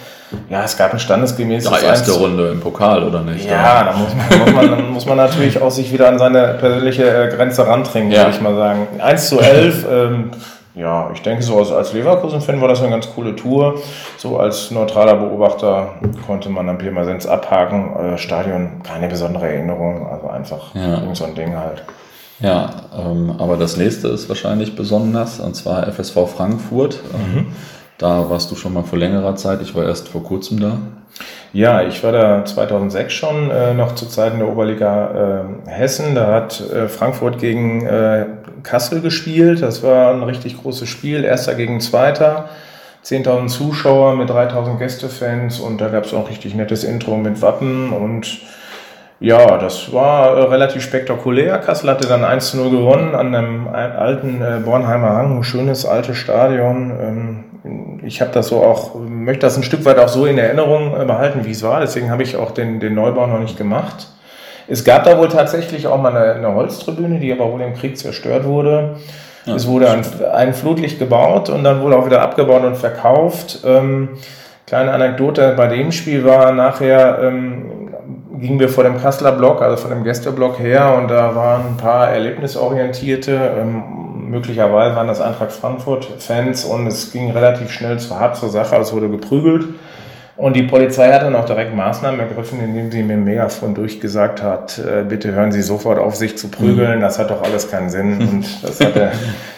Ja, 0.50 0.64
es 0.64 0.78
gab 0.78 0.94
ein 0.94 1.00
standesgemäßes. 1.00 1.70
Ja, 1.70 1.88
erste 1.88 2.12
Runde 2.14 2.50
im 2.50 2.60
Pokal, 2.60 3.04
oder 3.04 3.22
nicht? 3.22 3.50
Ja, 3.50 3.84
da 3.84 3.94
muss 3.94 4.10
man, 4.16 4.40
muss 4.40 4.54
man, 4.54 4.92
muss 4.92 5.06
man 5.06 5.18
natürlich 5.18 5.62
auch 5.62 5.72
sich 5.72 5.92
wieder 5.92 6.10
an 6.10 6.20
seine 6.20 6.56
persönliche 6.60 7.04
äh, 7.04 7.36
Grenze 7.36 7.68
rantrinken, 7.68 8.12
ja. 8.12 8.24
würde 8.24 8.32
ich 8.32 8.42
mal 8.42 8.56
sagen. 8.56 8.88
1 9.00 9.30
zu 9.30 9.40
11, 9.40 9.86
ähm, 9.92 10.32
ja, 10.76 11.12
ich 11.14 11.22
denke 11.22 11.44
so 11.44 11.60
als, 11.60 11.72
als 11.72 11.94
Leverkusen-Fan 11.94 12.60
war 12.60 12.68
das 12.68 12.82
eine 12.82 12.90
ganz 12.90 13.08
coole 13.14 13.36
Tour. 13.36 13.80
So 14.18 14.40
als 14.40 14.72
neutraler 14.72 15.16
Beobachter 15.16 15.96
konnte 16.26 16.50
man 16.50 16.68
am 16.68 16.80
Pirmasens 16.80 17.28
abhaken. 17.28 17.96
Äh, 17.96 18.18
Stadion, 18.18 18.82
keine 18.84 19.08
besondere 19.08 19.48
Erinnerung, 19.48 20.08
also 20.08 20.30
einfach 20.30 20.74
ja. 20.74 21.00
irgend 21.00 21.16
so 21.16 21.26
ein 21.26 21.36
Ding 21.36 21.56
halt. 21.56 21.84
Ja, 22.40 22.72
ähm, 22.98 23.36
aber 23.38 23.58
das 23.58 23.78
nächste 23.78 24.08
ist 24.08 24.28
wahrscheinlich 24.28 24.76
besonders, 24.76 25.40
und 25.40 25.56
zwar 25.56 25.88
FSV 25.88 26.28
Frankfurt. 26.28 27.00
Ähm, 27.14 27.36
mhm. 27.36 27.48
Da 27.98 28.30
warst 28.30 28.52
du 28.52 28.56
schon 28.56 28.74
mal 28.74 28.84
vor 28.84 28.98
längerer 28.98 29.36
Zeit, 29.36 29.62
ich 29.62 29.76
war 29.76 29.86
erst 29.86 30.10
vor 30.10 30.24
kurzem 30.24 30.60
da. 30.60 30.78
Ja, 31.54 31.84
ich 31.84 32.04
war 32.04 32.12
da 32.12 32.44
2006 32.44 33.14
schon, 33.14 33.52
äh, 33.52 33.74
noch 33.76 33.94
zu 33.94 34.08
Zeiten 34.08 34.40
der 34.40 34.48
Oberliga 34.48 35.46
äh, 35.66 35.70
Hessen. 35.70 36.16
Da 36.16 36.34
hat 36.34 36.60
äh, 36.60 36.88
Frankfurt 36.88 37.38
gegen 37.38 37.86
äh, 37.86 38.26
Kassel 38.64 39.02
gespielt. 39.02 39.62
Das 39.62 39.84
war 39.84 40.14
ein 40.14 40.24
richtig 40.24 40.60
großes 40.60 40.90
Spiel, 40.90 41.24
erster 41.24 41.54
gegen 41.54 41.80
zweiter. 41.80 42.50
10.000 43.06 43.48
Zuschauer 43.48 44.16
mit 44.16 44.30
3.000 44.30 44.78
Gästefans 44.78 45.60
und 45.60 45.80
da 45.82 45.90
gab 45.90 46.06
es 46.06 46.14
auch 46.14 46.30
richtig 46.30 46.56
nettes 46.56 46.84
Intro 46.86 47.18
mit 47.18 47.42
Wappen 47.42 47.92
und 47.92 48.40
ja, 49.20 49.58
das 49.58 49.94
war 49.94 50.38
äh, 50.38 50.44
relativ 50.44 50.82
spektakulär. 50.82 51.60
Kassel 51.60 51.90
hatte 51.90 52.08
dann 52.08 52.24
1 52.24 52.52
zu 52.52 52.58
0 52.58 52.72
gewonnen 52.72 53.14
an 53.16 53.36
einem 53.36 53.68
alten 53.68 54.42
äh, 54.42 54.60
Bornheimer 54.64 55.12
Hang, 55.12 55.38
ein 55.38 55.44
schönes 55.44 55.86
altes 55.86 56.18
Stadion. 56.18 56.92
Ähm, 57.00 57.44
ich 58.06 58.22
habe 58.22 58.32
das 58.32 58.48
so 58.48 58.62
auch, 58.62 58.96
möchte 58.96 59.46
das 59.46 59.58
ein 59.58 59.64
Stück 59.64 59.86
weit 59.86 59.98
auch 59.98 60.08
so 60.08 60.26
in 60.26 60.38
Erinnerung 60.38 61.00
äh, 61.00 61.06
behalten, 61.06 61.46
wie 61.46 61.52
es 61.52 61.64
war. 61.64 61.80
Deswegen 61.80 62.12
habe 62.12 62.24
ich 62.24 62.36
auch 62.36 62.52
den, 62.52 62.80
den 62.80 62.96
Neubau 62.96 63.28
noch 63.28 63.40
nicht 63.40 63.58
gemacht. 63.58 64.08
Es 64.68 64.84
gab 64.84 65.04
da 65.04 65.18
wohl 65.18 65.30
tatsächlich 65.30 65.88
auch 65.88 66.02
mal 66.02 66.16
eine, 66.16 66.34
eine 66.34 66.56
Holztribüne, 66.56 67.20
die 67.20 67.32
aber 67.32 67.52
wohl 67.52 67.62
im 67.62 67.74
Krieg 67.74 67.98
zerstört 67.98 68.46
wurde. 68.46 68.96
Ja, 69.46 69.56
es 69.56 69.68
wurde 69.68 69.90
ein, 69.90 70.04
ein, 70.34 70.54
Flutlicht 70.54 71.00
gebaut 71.00 71.50
und 71.50 71.66
dann 71.66 71.82
wohl 71.82 71.94
auch 71.94 72.06
wieder 72.06 72.22
abgebaut 72.22 72.64
und 72.64 72.78
verkauft. 72.78 73.60
Ähm, 73.66 74.10
kleine 74.66 74.92
Anekdote 74.94 75.54
bei 75.58 75.68
dem 75.68 75.92
Spiel 75.92 76.24
war 76.24 76.54
nachher, 76.54 77.20
ähm, 77.22 77.90
gingen 78.40 78.60
wir 78.60 78.70
vor 78.70 78.86
dem 78.86 79.02
Kasseler 79.02 79.34
Block, 79.34 79.62
also 79.62 79.76
von 79.76 79.90
dem 79.90 80.06
Gästeblock 80.06 80.60
her 80.60 80.96
und 80.98 81.12
da 81.12 81.36
waren 81.36 81.74
ein 81.74 81.78
paar 81.78 82.10
erlebnisorientierte, 82.10 83.52
ähm, 83.60 84.03
möglicherweise 84.34 84.96
waren 84.96 85.08
das 85.08 85.22
Eintracht 85.22 85.52
Frankfurt-Fans 85.52 86.66
und 86.66 86.88
es 86.88 87.12
ging 87.12 87.32
relativ 87.32 87.72
schnell 87.72 88.00
zu 88.00 88.20
hart 88.20 88.36
zur 88.36 88.50
Sache, 88.50 88.76
also 88.76 88.90
es 88.90 88.94
wurde 88.94 89.10
geprügelt. 89.10 89.66
Und 90.36 90.56
die 90.56 90.64
Polizei 90.64 91.14
hat 91.14 91.22
dann 91.22 91.36
auch 91.36 91.46
direkt 91.46 91.76
Maßnahmen 91.76 92.20
ergriffen, 92.20 92.60
indem 92.60 92.92
sie 92.92 93.04
mir 93.04 93.18
Megafon 93.18 93.76
durchgesagt 93.76 94.42
hat, 94.42 94.80
äh, 94.80 95.04
bitte 95.08 95.32
hören 95.32 95.52
Sie 95.52 95.62
sofort 95.62 96.00
auf, 96.00 96.16
sich 96.16 96.36
zu 96.40 96.48
prügeln, 96.48 97.02
das 97.02 97.20
hat 97.20 97.30
doch 97.30 97.44
alles 97.44 97.70
keinen 97.70 97.92
Sinn. 97.92 98.18
Und 98.32 98.64
das 98.64 98.82
hatte, 98.82 99.12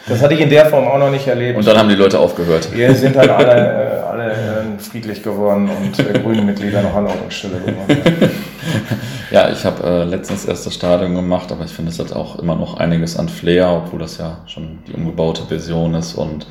das 0.06 0.22
hatte 0.22 0.34
ich 0.34 0.42
in 0.42 0.50
der 0.50 0.66
Form 0.66 0.86
auch 0.86 1.00
noch 1.00 1.12
nicht 1.12 1.28
erlebt. 1.28 1.58
Und 1.58 1.66
dann 1.66 1.78
haben 1.78 1.88
die 1.88 1.96
Leute 1.96 2.20
aufgehört. 2.20 2.68
Wir 2.74 2.94
sind 2.94 3.16
halt 3.16 3.30
alle, 3.30 3.52
äh, 4.06 4.12
alle 4.12 4.32
äh, 4.32 4.80
friedlich 4.80 5.24
geworden 5.24 5.70
und 5.70 5.98
äh, 5.98 6.20
grünen 6.20 6.46
Mitglieder 6.46 6.82
noch 6.82 6.94
an 6.94 7.08
Ort 7.08 7.22
und 7.24 7.34
Stelle 7.34 7.60
geworden. 7.60 7.98
ja, 9.32 9.50
ich 9.50 9.66
habe 9.66 9.84
äh, 9.84 10.04
letztens 10.04 10.46
erst 10.46 10.66
das 10.66 10.74
Stadion 10.74 11.16
gemacht, 11.16 11.52
aber 11.52 11.66
ich 11.66 11.72
finde, 11.72 11.92
es 11.92 12.00
hat 12.00 12.14
auch 12.14 12.40
immer 12.40 12.56
noch 12.56 12.78
einiges 12.78 13.18
an 13.18 13.30
Flair, 13.30 13.70
obwohl 13.70 14.00
das 14.00 14.18
ja 14.18 14.38
schon 14.48 14.80
die 14.88 14.94
umgebaute 14.94 15.44
Version 15.44 15.94
ist 15.96 16.16
und 16.16 16.48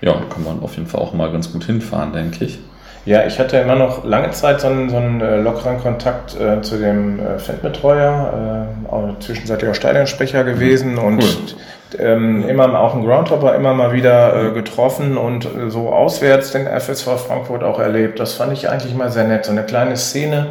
ja, 0.00 0.12
kann 0.28 0.44
man 0.44 0.62
auf 0.62 0.76
jeden 0.76 0.86
Fall 0.86 1.00
auch 1.00 1.12
mal 1.12 1.30
ganz 1.32 1.52
gut 1.52 1.64
hinfahren, 1.64 2.12
denke 2.12 2.44
ich. 2.44 2.58
Ja, 3.04 3.24
ich 3.24 3.38
hatte 3.38 3.56
immer 3.56 3.74
noch 3.74 4.04
lange 4.04 4.32
Zeit 4.32 4.60
so 4.60 4.66
einen, 4.66 4.90
so 4.90 4.96
einen 4.96 5.22
äh, 5.22 5.40
lockeren 5.40 5.80
Kontakt 5.80 6.38
äh, 6.38 6.60
zu 6.60 6.76
dem 6.76 7.18
äh, 7.18 7.38
Fanbetreuer, 7.38 8.68
äh, 8.86 8.92
auch 8.92 9.74
Stadionsprecher 9.74 10.44
gewesen 10.44 10.92
mhm. 10.92 10.98
und 10.98 11.22
cool. 11.22 12.00
ähm, 12.00 12.46
immer 12.46 12.78
auch 12.78 12.94
einen 12.94 13.06
Groundhopper 13.06 13.54
immer 13.54 13.72
mal 13.72 13.94
wieder 13.94 14.50
äh, 14.50 14.50
getroffen 14.52 15.16
und 15.16 15.46
äh, 15.46 15.70
so 15.70 15.88
auswärts 15.88 16.50
den 16.52 16.66
FSV 16.66 17.18
Frankfurt 17.26 17.64
auch 17.64 17.78
erlebt. 17.78 18.20
Das 18.20 18.34
fand 18.34 18.52
ich 18.52 18.68
eigentlich 18.68 18.94
mal 18.94 19.10
sehr 19.10 19.24
nett. 19.24 19.46
So 19.46 19.52
eine 19.52 19.62
kleine 19.62 19.96
Szene 19.96 20.48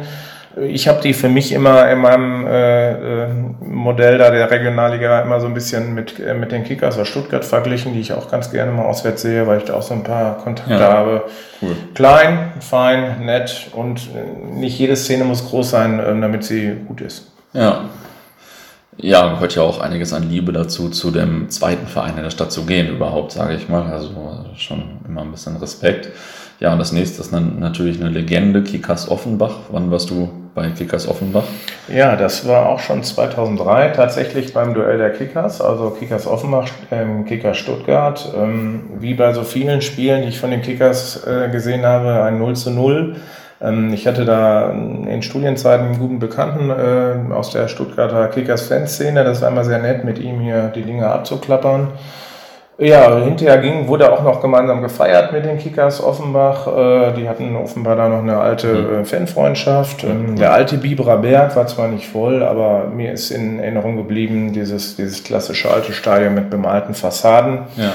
ich 0.56 0.88
habe 0.88 1.00
die 1.02 1.12
für 1.12 1.28
mich 1.28 1.52
immer 1.52 1.90
in 1.90 1.98
meinem 1.98 2.46
äh, 2.46 3.24
äh, 3.24 3.28
Modell 3.60 4.18
da 4.18 4.30
der 4.30 4.50
Regionalliga 4.50 5.20
immer 5.20 5.40
so 5.40 5.46
ein 5.46 5.54
bisschen 5.54 5.94
mit, 5.94 6.18
äh, 6.18 6.34
mit 6.34 6.52
den 6.52 6.64
Kickers 6.64 6.98
aus 6.98 7.08
Stuttgart 7.08 7.44
verglichen, 7.44 7.92
die 7.92 8.00
ich 8.00 8.12
auch 8.12 8.30
ganz 8.30 8.50
gerne 8.50 8.72
mal 8.72 8.86
auswärts 8.86 9.22
sehe, 9.22 9.46
weil 9.46 9.58
ich 9.58 9.64
da 9.64 9.74
auch 9.74 9.82
so 9.82 9.94
ein 9.94 10.02
paar 10.02 10.38
Kontakte 10.38 10.72
ja. 10.72 10.92
habe. 10.92 11.24
Cool. 11.60 11.76
Klein, 11.94 12.52
fein, 12.60 13.24
nett 13.26 13.68
und 13.72 14.08
äh, 14.14 14.58
nicht 14.58 14.78
jede 14.78 14.96
Szene 14.96 15.24
muss 15.24 15.48
groß 15.48 15.70
sein, 15.70 16.00
äh, 16.00 16.20
damit 16.20 16.44
sie 16.44 16.72
gut 16.86 17.00
ist. 17.00 17.30
Ja. 17.52 17.84
Ja, 19.00 19.32
gehört 19.34 19.54
ja 19.54 19.62
auch 19.62 19.78
einiges 19.78 20.12
an 20.12 20.28
Liebe 20.28 20.52
dazu, 20.52 20.88
zu 20.88 21.12
dem 21.12 21.50
zweiten 21.50 21.86
Verein 21.86 22.16
in 22.16 22.24
der 22.24 22.30
Stadt 22.30 22.50
zu 22.50 22.66
gehen, 22.66 22.88
überhaupt, 22.88 23.30
sage 23.30 23.54
ich 23.54 23.68
mal. 23.68 23.92
Also 23.92 24.10
schon 24.56 24.98
immer 25.06 25.20
ein 25.20 25.30
bisschen 25.30 25.56
Respekt. 25.56 26.08
Ja, 26.60 26.72
und 26.72 26.80
das 26.80 26.90
nächste 26.90 27.20
ist 27.20 27.30
natürlich 27.32 28.00
eine 28.00 28.10
Legende, 28.10 28.64
Kickers 28.64 29.08
Offenbach. 29.08 29.54
Wann 29.70 29.92
warst 29.92 30.10
du 30.10 30.28
bei 30.56 30.70
Kickers 30.70 31.06
Offenbach? 31.06 31.44
Ja, 31.86 32.16
das 32.16 32.48
war 32.48 32.68
auch 32.68 32.80
schon 32.80 33.04
2003 33.04 33.90
tatsächlich 33.90 34.52
beim 34.52 34.74
Duell 34.74 34.98
der 34.98 35.10
Kickers, 35.10 35.60
also 35.60 35.90
Kickers 35.90 36.26
Offenbach, 36.26 36.66
ähm, 36.90 37.24
Kickers 37.26 37.58
Stuttgart. 37.58 38.32
Ähm, 38.36 38.90
wie 38.98 39.14
bei 39.14 39.32
so 39.34 39.44
vielen 39.44 39.82
Spielen, 39.82 40.22
die 40.22 40.28
ich 40.28 40.40
von 40.40 40.50
den 40.50 40.62
Kickers 40.62 41.24
äh, 41.24 41.48
gesehen 41.50 41.86
habe, 41.86 42.24
ein 42.24 42.38
0 42.38 42.56
zu 42.56 42.72
0. 42.72 43.14
Ähm, 43.60 43.92
ich 43.92 44.08
hatte 44.08 44.24
da 44.24 44.70
in 44.70 45.22
Studienzeiten 45.22 45.86
einen 45.86 45.98
guten 46.00 46.18
Bekannten 46.18 46.70
äh, 46.70 47.32
aus 47.32 47.50
der 47.50 47.68
Stuttgarter 47.68 48.26
Kickers-Fanszene. 48.26 49.22
Das 49.22 49.42
war 49.42 49.50
immer 49.50 49.64
sehr 49.64 49.78
nett, 49.78 50.02
mit 50.02 50.18
ihm 50.18 50.40
hier 50.40 50.72
die 50.74 50.82
Dinge 50.82 51.06
abzuklappern. 51.06 51.92
Ja, 52.80 53.18
hinterher 53.18 53.58
ging, 53.58 53.88
wurde 53.88 54.12
auch 54.12 54.22
noch 54.22 54.40
gemeinsam 54.40 54.82
gefeiert 54.82 55.32
mit 55.32 55.44
den 55.44 55.58
Kickers 55.58 56.00
Offenbach. 56.00 56.68
Äh, 56.68 57.12
die 57.14 57.28
hatten 57.28 57.56
offenbar 57.56 57.96
da 57.96 58.08
noch 58.08 58.20
eine 58.20 58.38
alte 58.38 58.68
mhm. 58.68 59.00
äh, 59.00 59.04
Fanfreundschaft. 59.04 60.04
Ähm, 60.04 60.36
der 60.36 60.52
alte 60.52 60.78
Biberer 60.78 61.18
Berg 61.18 61.56
war 61.56 61.66
zwar 61.66 61.88
nicht 61.88 62.06
voll, 62.06 62.44
aber 62.44 62.84
mir 62.86 63.10
ist 63.10 63.32
in 63.32 63.58
Erinnerung 63.58 63.96
geblieben, 63.96 64.52
dieses, 64.52 64.94
dieses 64.94 65.24
klassische 65.24 65.68
alte 65.68 65.92
Stadion 65.92 66.34
mit 66.34 66.50
bemalten 66.50 66.94
Fassaden. 66.94 67.62
Ja. 67.76 67.94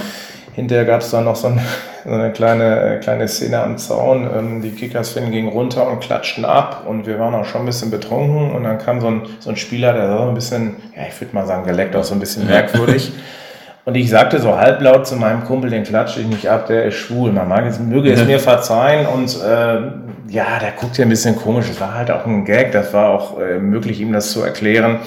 Hinterher 0.51 0.83
gab 0.83 0.99
es 0.99 1.11
dann 1.11 1.23
noch 1.23 1.37
so, 1.37 1.47
ein, 1.47 1.61
so, 2.03 2.11
eine 2.11 2.33
kleine, 2.33 2.95
äh, 2.95 2.99
kleine 2.99 3.29
Szene 3.29 3.63
am 3.63 3.77
Zaun. 3.77 4.29
Ähm, 4.37 4.61
die 4.61 4.71
Kickers-Fan 4.71 5.31
gingen 5.31 5.47
runter 5.47 5.87
und 5.87 6.01
klatschten 6.01 6.43
ab 6.43 6.83
und 6.85 7.07
wir 7.07 7.19
waren 7.19 7.33
auch 7.35 7.45
schon 7.45 7.61
ein 7.61 7.67
bisschen 7.67 7.89
betrunken 7.89 8.51
und 8.51 8.65
dann 8.65 8.79
kam 8.79 8.99
so 8.99 9.07
ein, 9.07 9.21
so 9.39 9.49
ein 9.49 9.55
Spieler, 9.55 9.93
der 9.93 10.07
sah 10.07 10.17
so 10.17 10.27
ein 10.27 10.35
bisschen, 10.35 10.75
ja, 10.93 11.03
ich 11.07 11.21
würde 11.21 11.33
mal 11.33 11.45
sagen, 11.45 11.65
geleckt 11.65 11.95
auch 11.95 12.03
so 12.03 12.13
ein 12.15 12.19
bisschen 12.19 12.45
merkwürdig. 12.47 13.13
Und 13.85 13.95
ich 13.95 14.09
sagte 14.09 14.39
so 14.39 14.57
halblaut 14.57 15.05
zu 15.05 15.17
meinem 15.17 15.43
Kumpel, 15.43 15.69
den 15.69 15.83
klatsche 15.83 16.21
ich 16.21 16.27
nicht 16.27 16.47
ab, 16.49 16.67
der 16.67 16.85
ist 16.85 16.95
schwul. 16.95 17.33
Man 17.33 17.49
mag 17.49 17.65
es, 17.65 17.79
möge 17.79 18.11
es 18.13 18.25
mir 18.25 18.39
verzeihen. 18.39 19.05
Und 19.05 19.37
äh, 19.41 20.31
ja, 20.31 20.59
der 20.59 20.71
guckt 20.79 20.97
ja 20.97 21.05
ein 21.05 21.09
bisschen 21.09 21.35
komisch. 21.35 21.69
Es 21.69 21.81
war 21.81 21.93
halt 21.93 22.09
auch 22.09 22.25
ein 22.25 22.45
Gag, 22.45 22.71
das 22.71 22.93
war 22.93 23.09
auch 23.09 23.39
äh, 23.39 23.59
möglich, 23.59 23.99
ihm 23.99 24.13
das 24.13 24.31
zu 24.31 24.41
erklären. 24.41 24.99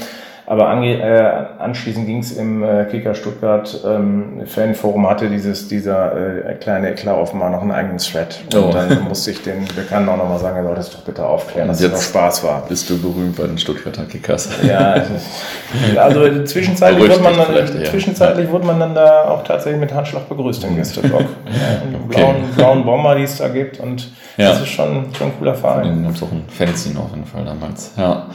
Aber 0.49 0.69
ange, 0.69 1.03
äh, 1.03 1.47
anschließend 1.59 2.07
ging 2.07 2.21
es 2.21 2.33
im 2.37 2.63
äh, 2.63 2.85
Kicker 2.85 3.17
Stuttgart 3.17 3.81
ähm, 3.85 4.43
Fanforum, 4.47 5.09
hatte 5.11 5.29
dieses, 5.29 5.67
dieser 5.67 6.47
äh, 6.47 6.55
kleine 6.55 6.91
Eklat 6.91 7.19
offenbar 7.19 7.51
noch 7.51 7.63
einen 7.63 7.73
eigenen 7.73 7.99
Thread. 7.99 8.39
Und 8.55 8.63
oh. 8.63 8.71
dann 8.71 9.03
musste 9.09 9.33
ich 9.33 9.43
den 9.43 9.65
Bekannten 9.75 10.09
auch 10.09 10.17
nochmal 10.17 10.39
sagen, 10.39 10.57
er 10.57 10.63
sollte 10.63 10.81
es 10.81 10.91
doch 10.91 11.01
bitte 11.01 11.27
aufklären, 11.27 11.67
dass 11.67 11.81
es 11.81 11.91
noch 11.91 12.01
Spaß 12.01 12.45
war. 12.45 12.65
Bist 12.69 12.89
du 12.89 12.97
berühmt 12.97 13.37
bei 13.37 13.49
den 13.49 13.59
Stuttgarter 13.59 14.05
Kickers? 14.05 14.49
Ja, 14.63 15.03
also 15.97 16.45
zwischenzeitlich, 16.45 17.11
wurde 17.11 17.21
man, 17.21 17.37
dann, 17.37 17.85
zwischenzeitlich 17.85 18.49
wurde 18.49 18.67
man 18.67 18.79
dann 18.79 18.95
da 18.95 19.29
auch 19.29 19.43
tatsächlich 19.43 19.81
mit 19.81 19.93
Handschlag 19.93 20.29
begrüßt 20.29 20.63
im 20.63 20.77
Gästeblock. 20.77 21.23
ja, 21.47 21.83
und 21.83 21.95
okay. 21.97 22.21
blauen, 22.21 22.37
blauen 22.55 22.85
Bomber, 22.85 23.17
die 23.17 23.25
es 23.25 23.37
da 23.39 23.49
gibt 23.49 23.81
und 23.81 24.13
ja. 24.37 24.51
das 24.51 24.61
ist 24.61 24.69
schon, 24.69 25.07
schon 25.13 25.29
ein 25.29 25.33
cooler 25.39 25.55
Verein. 25.57 26.05
Den 26.05 26.07
auch 26.07 26.31
ein 26.31 26.45
Fanzine 26.49 27.01
auf 27.01 27.11
jeden 27.11 27.27
Fall 27.27 27.45
damals. 27.45 27.93
Ja. 27.97 28.27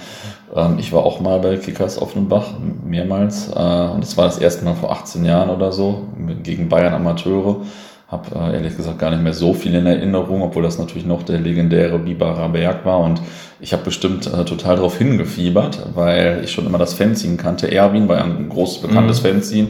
Ähm, 0.55 0.75
ich 0.77 0.91
war 0.93 1.03
auch 1.03 1.20
mal 1.20 1.39
bei 1.39 1.58
Kickers 1.58 2.01
Offenbach, 2.01 2.53
mehrmals. 2.86 3.50
Äh, 3.50 3.60
und 3.60 4.03
das 4.03 4.17
war 4.17 4.25
das 4.25 4.38
erste 4.38 4.65
Mal 4.65 4.75
vor 4.75 4.91
18 4.91 5.25
Jahren 5.25 5.50
oder 5.50 5.72
so, 5.72 6.08
gegen 6.43 6.70
Bayern 6.70 6.93
Amateure. 6.93 7.62
Hab 8.08 8.36
äh, 8.36 8.53
ehrlich 8.55 8.75
gesagt 8.75 9.00
gar 9.00 9.12
nicht 9.12 9.24
mehr 9.24 9.34
so 9.34 9.53
viel 9.53 9.74
in 9.74 9.86
Erinnerung, 9.86 10.41
obwohl 10.41 10.63
das 10.63 10.77
natürlich 10.77 11.05
noch 11.05 11.24
der 11.24 11.39
legendäre 11.39 11.98
Biberer 11.98 12.50
Berg 12.50 12.86
war. 12.86 13.00
Und 13.00 13.22
ich 13.62 13.72
habe 13.72 13.84
bestimmt 13.84 14.27
äh, 14.27 14.43
total 14.43 14.75
darauf 14.75 14.98
hingefiebert, 14.98 15.88
weil 15.96 16.41
ich 16.43 16.51
schon 16.51 16.65
immer 16.65 16.77
das 16.77 16.93
Fanzine 16.93 17.38
kannte. 17.38 17.72
Erwin 17.72 18.10
war 18.10 18.17
ja 18.17 18.24
ein 18.25 18.50
großes 18.50 18.79
bekanntes 18.79 19.24
mhm. 19.24 19.27
Fanzine. 19.27 19.67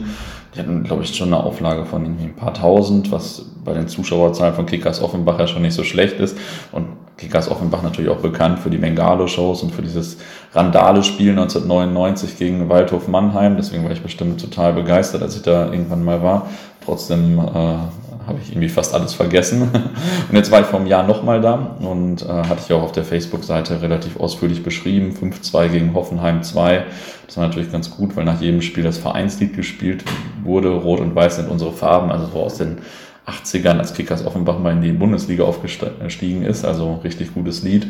Die 0.54 0.58
hatten, 0.58 0.82
glaube 0.84 1.02
ich, 1.02 1.14
schon 1.14 1.32
eine 1.32 1.42
Auflage 1.42 1.86
von 1.86 2.04
ein 2.04 2.34
paar 2.36 2.52
tausend, 2.52 3.10
was 3.10 3.46
bei 3.64 3.72
den 3.72 3.88
Zuschauerzahlen 3.88 4.54
von 4.54 4.66
Kickers 4.66 5.02
Offenbach 5.02 5.38
ja 5.38 5.46
schon 5.46 5.62
nicht 5.62 5.74
so 5.74 5.82
schlecht 5.82 6.20
ist. 6.20 6.36
Und 6.72 6.88
Kickers 7.16 7.50
Offenbach 7.50 7.82
natürlich 7.82 8.10
auch 8.10 8.20
bekannt 8.20 8.58
für 8.58 8.68
die 8.68 8.78
Mengalo-Shows 8.78 9.62
und 9.62 9.74
für 9.74 9.82
dieses 9.82 10.18
Randale-Spiel 10.52 11.30
1999 11.30 12.36
gegen 12.38 12.68
Waldhof 12.68 13.08
Mannheim. 13.08 13.56
Deswegen 13.56 13.84
war 13.84 13.92
ich 13.92 14.02
bestimmt 14.02 14.40
total 14.40 14.74
begeistert, 14.74 15.22
als 15.22 15.36
ich 15.36 15.42
da 15.42 15.72
irgendwann 15.72 16.04
mal 16.04 16.22
war. 16.22 16.48
Trotzdem 16.84 17.38
äh, 17.38 17.76
habe 18.26 18.38
ich 18.42 18.50
irgendwie 18.50 18.68
fast 18.68 18.94
alles 18.94 19.14
vergessen. 19.14 19.62
Und 20.28 20.36
jetzt 20.36 20.50
war 20.50 20.60
ich 20.60 20.66
vor 20.66 20.80
einem 20.80 20.88
Jahr 20.88 21.06
nochmal 21.06 21.40
da 21.40 21.76
und 21.80 22.22
äh, 22.22 22.28
hatte 22.28 22.62
ich 22.64 22.72
auch 22.72 22.82
auf 22.82 22.92
der 22.92 23.04
Facebook-Seite 23.04 23.82
relativ 23.82 24.18
ausführlich 24.18 24.62
beschrieben. 24.62 25.14
5-2 25.20 25.68
gegen 25.68 25.94
Hoffenheim 25.94 26.42
2. 26.42 26.84
Das 27.26 27.36
war 27.36 27.46
natürlich 27.46 27.72
ganz 27.72 27.90
gut, 27.90 28.16
weil 28.16 28.24
nach 28.24 28.40
jedem 28.40 28.62
Spiel 28.62 28.84
das 28.84 28.98
Vereinslied 28.98 29.54
gespielt 29.54 30.04
wurde. 30.42 30.70
Rot 30.70 31.00
und 31.00 31.14
Weiß 31.14 31.36
sind 31.36 31.48
unsere 31.48 31.72
Farben, 31.72 32.10
also 32.10 32.26
so 32.26 32.42
aus 32.42 32.58
den 32.58 32.78
80ern, 33.26 33.78
als 33.78 33.94
Kickers 33.94 34.26
Offenbach 34.26 34.58
mal 34.58 34.72
in 34.72 34.82
die 34.82 34.92
Bundesliga 34.92 35.44
aufgestiegen 35.44 36.42
ist. 36.42 36.64
Also 36.64 37.00
richtig 37.04 37.34
gutes 37.34 37.62
Lied 37.62 37.86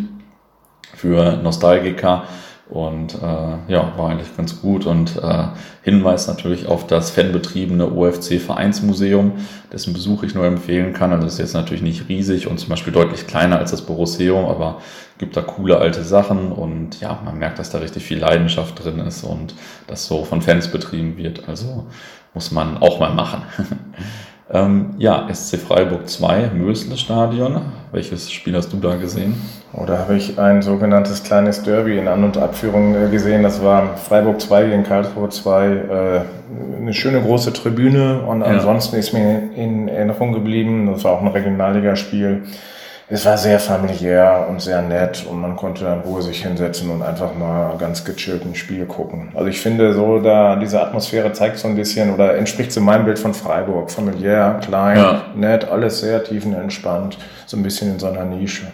für 0.95 1.37
Nostalgiker. 1.43 2.25
Und 2.73 3.17
äh, 3.17 3.71
ja, 3.71 3.93
war 3.99 4.09
eigentlich 4.09 4.35
ganz 4.35 4.63
gut. 4.63 4.87
Und 4.87 5.23
äh, 5.23 5.49
Hinweis 5.83 6.27
natürlich 6.27 6.67
auf 6.67 6.87
das 6.87 7.11
fanbetriebene 7.11 7.93
OFC-Vereinsmuseum, 7.93 9.33
dessen 9.71 9.93
Besuch 9.93 10.23
ich 10.23 10.35
nur 10.35 10.47
empfehlen 10.47 10.95
kann. 10.95 11.13
Also 11.13 11.27
ist 11.27 11.39
jetzt 11.39 11.53
natürlich 11.53 11.83
nicht 11.83 12.09
riesig 12.09 12.47
und 12.47 12.59
zum 12.59 12.71
Beispiel 12.71 12.95
deutlich 12.95 13.27
kleiner 13.27 13.59
als 13.59 13.73
das 13.73 13.83
Borosseum, 13.83 14.47
aber 14.47 14.81
gibt 15.19 15.37
da 15.37 15.43
coole 15.43 15.77
alte 15.77 16.03
Sachen 16.03 16.51
und 16.51 16.99
ja, 17.01 17.21
man 17.23 17.39
merkt, 17.39 17.59
dass 17.59 17.69
da 17.69 17.79
richtig 17.79 18.05
viel 18.05 18.19
Leidenschaft 18.19 18.83
drin 18.83 19.01
ist 19.01 19.23
und 19.23 19.55
das 19.87 20.07
so 20.07 20.25
von 20.25 20.41
Fans 20.41 20.69
betrieben 20.69 21.19
wird. 21.19 21.49
Also 21.51 21.87
muss 22.33 22.53
man 22.53 22.79
auch 22.79 22.99
mal 22.99 23.13
machen. 23.13 23.43
Ähm, 24.55 24.91
ja, 24.99 25.29
SC 25.33 25.57
Freiburg 25.57 26.09
2, 26.09 26.51
Mösle 26.55 26.97
Stadion. 26.99 27.63
Welches 27.91 28.31
Spiel 28.31 28.55
hast 28.55 28.73
du 28.73 28.77
da 28.77 28.97
gesehen? 28.97 29.35
Oh, 29.73 29.85
da 29.87 29.99
habe 29.99 30.17
ich 30.17 30.39
ein 30.39 30.61
sogenanntes 30.61 31.23
kleines 31.23 31.63
Derby 31.63 31.97
in 31.97 32.07
An- 32.07 32.23
und 32.23 32.37
Abführung 32.37 32.95
äh, 32.95 33.09
gesehen. 33.09 33.43
Das 33.43 33.63
war 33.63 33.97
Freiburg 33.97 34.41
2 34.43 34.65
gegen 34.65 34.83
Karlsruhe 34.83 35.31
2. 35.31 35.67
Äh, 35.67 36.21
eine 36.81 36.93
schöne 36.93 37.23
große 37.23 37.55
Tribüne 37.55 38.23
und 38.23 38.41
ja. 38.41 38.47
ansonsten 38.49 38.97
ist 38.97 39.15
mir 39.15 39.51
in 39.57 39.89
Erinnerung 39.89 40.33
geblieben, 40.33 40.91
das 40.93 41.05
war 41.05 41.13
auch 41.13 41.23
ein 41.23 41.29
Regionalligaspiel. 41.29 42.43
Es 43.15 43.27
war 43.27 43.37
sehr 43.37 43.61
familiär 43.61 44.47
und 44.49 44.63
sehr 44.63 44.81
nett 44.81 45.27
und 45.29 45.39
man 45.39 45.55
konnte 45.55 45.85
in 45.85 46.01
Ruhe 46.01 46.23
sich 46.23 46.45
hinsetzen 46.45 46.89
und 46.89 47.03
einfach 47.03 47.35
mal 47.35 47.77
ganz 47.77 48.07
gechillt 48.07 48.43
ein 48.47 48.55
Spiel 48.55 48.87
gucken. 48.87 49.29
Also 49.35 49.49
ich 49.49 49.61
finde 49.61 49.93
so, 49.93 50.19
da 50.19 50.57
diese 50.57 50.81
Atmosphäre 50.81 51.31
zeigt 51.35 51.59
so 51.59 51.69
ein 51.69 51.77
bisschen 51.77 52.15
oder 52.15 52.39
entspricht 52.39 52.73
so 52.73 52.81
meinem 52.81 53.05
Bild 53.05 53.19
von 53.19 53.35
Freiburg. 53.35 53.91
Familiär, 53.91 54.61
klein, 54.65 54.97
ja. 54.97 55.25
nett, 55.37 55.69
alles 55.69 56.01
sehr 56.01 56.25
tiefenentspannt, 56.25 57.19
so 57.45 57.59
ein 57.59 57.63
bisschen 57.63 57.93
in 57.93 57.99
so 57.99 58.07
einer 58.07 58.25
Nische. 58.25 58.69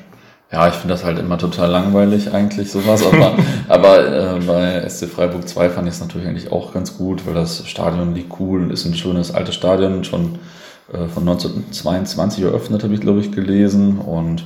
Ja, 0.52 0.68
ich 0.68 0.74
finde 0.74 0.94
das 0.94 1.04
halt 1.04 1.18
immer 1.18 1.36
total 1.36 1.68
langweilig 1.72 2.32
eigentlich 2.32 2.70
sowas, 2.70 3.04
aber, 3.04 3.32
aber 3.68 4.36
äh, 4.36 4.38
bei 4.46 4.88
SC 4.88 5.06
Freiburg 5.06 5.48
2 5.48 5.68
fand 5.70 5.88
ich 5.88 5.94
es 5.94 6.00
natürlich 6.00 6.28
eigentlich 6.28 6.52
auch 6.52 6.72
ganz 6.72 6.96
gut, 6.96 7.26
weil 7.26 7.34
das 7.34 7.66
Stadion 7.66 8.14
liegt 8.14 8.38
cool 8.38 8.62
und 8.62 8.70
ist 8.70 8.84
ein 8.84 8.94
schönes 8.94 9.34
altes 9.34 9.56
Stadion, 9.56 10.04
schon 10.04 10.38
von 10.88 11.28
1922 11.28 12.44
eröffnet, 12.44 12.82
habe 12.82 12.94
ich 12.94 13.00
glaube 13.00 13.20
ich 13.20 13.32
gelesen. 13.32 13.98
Und 13.98 14.44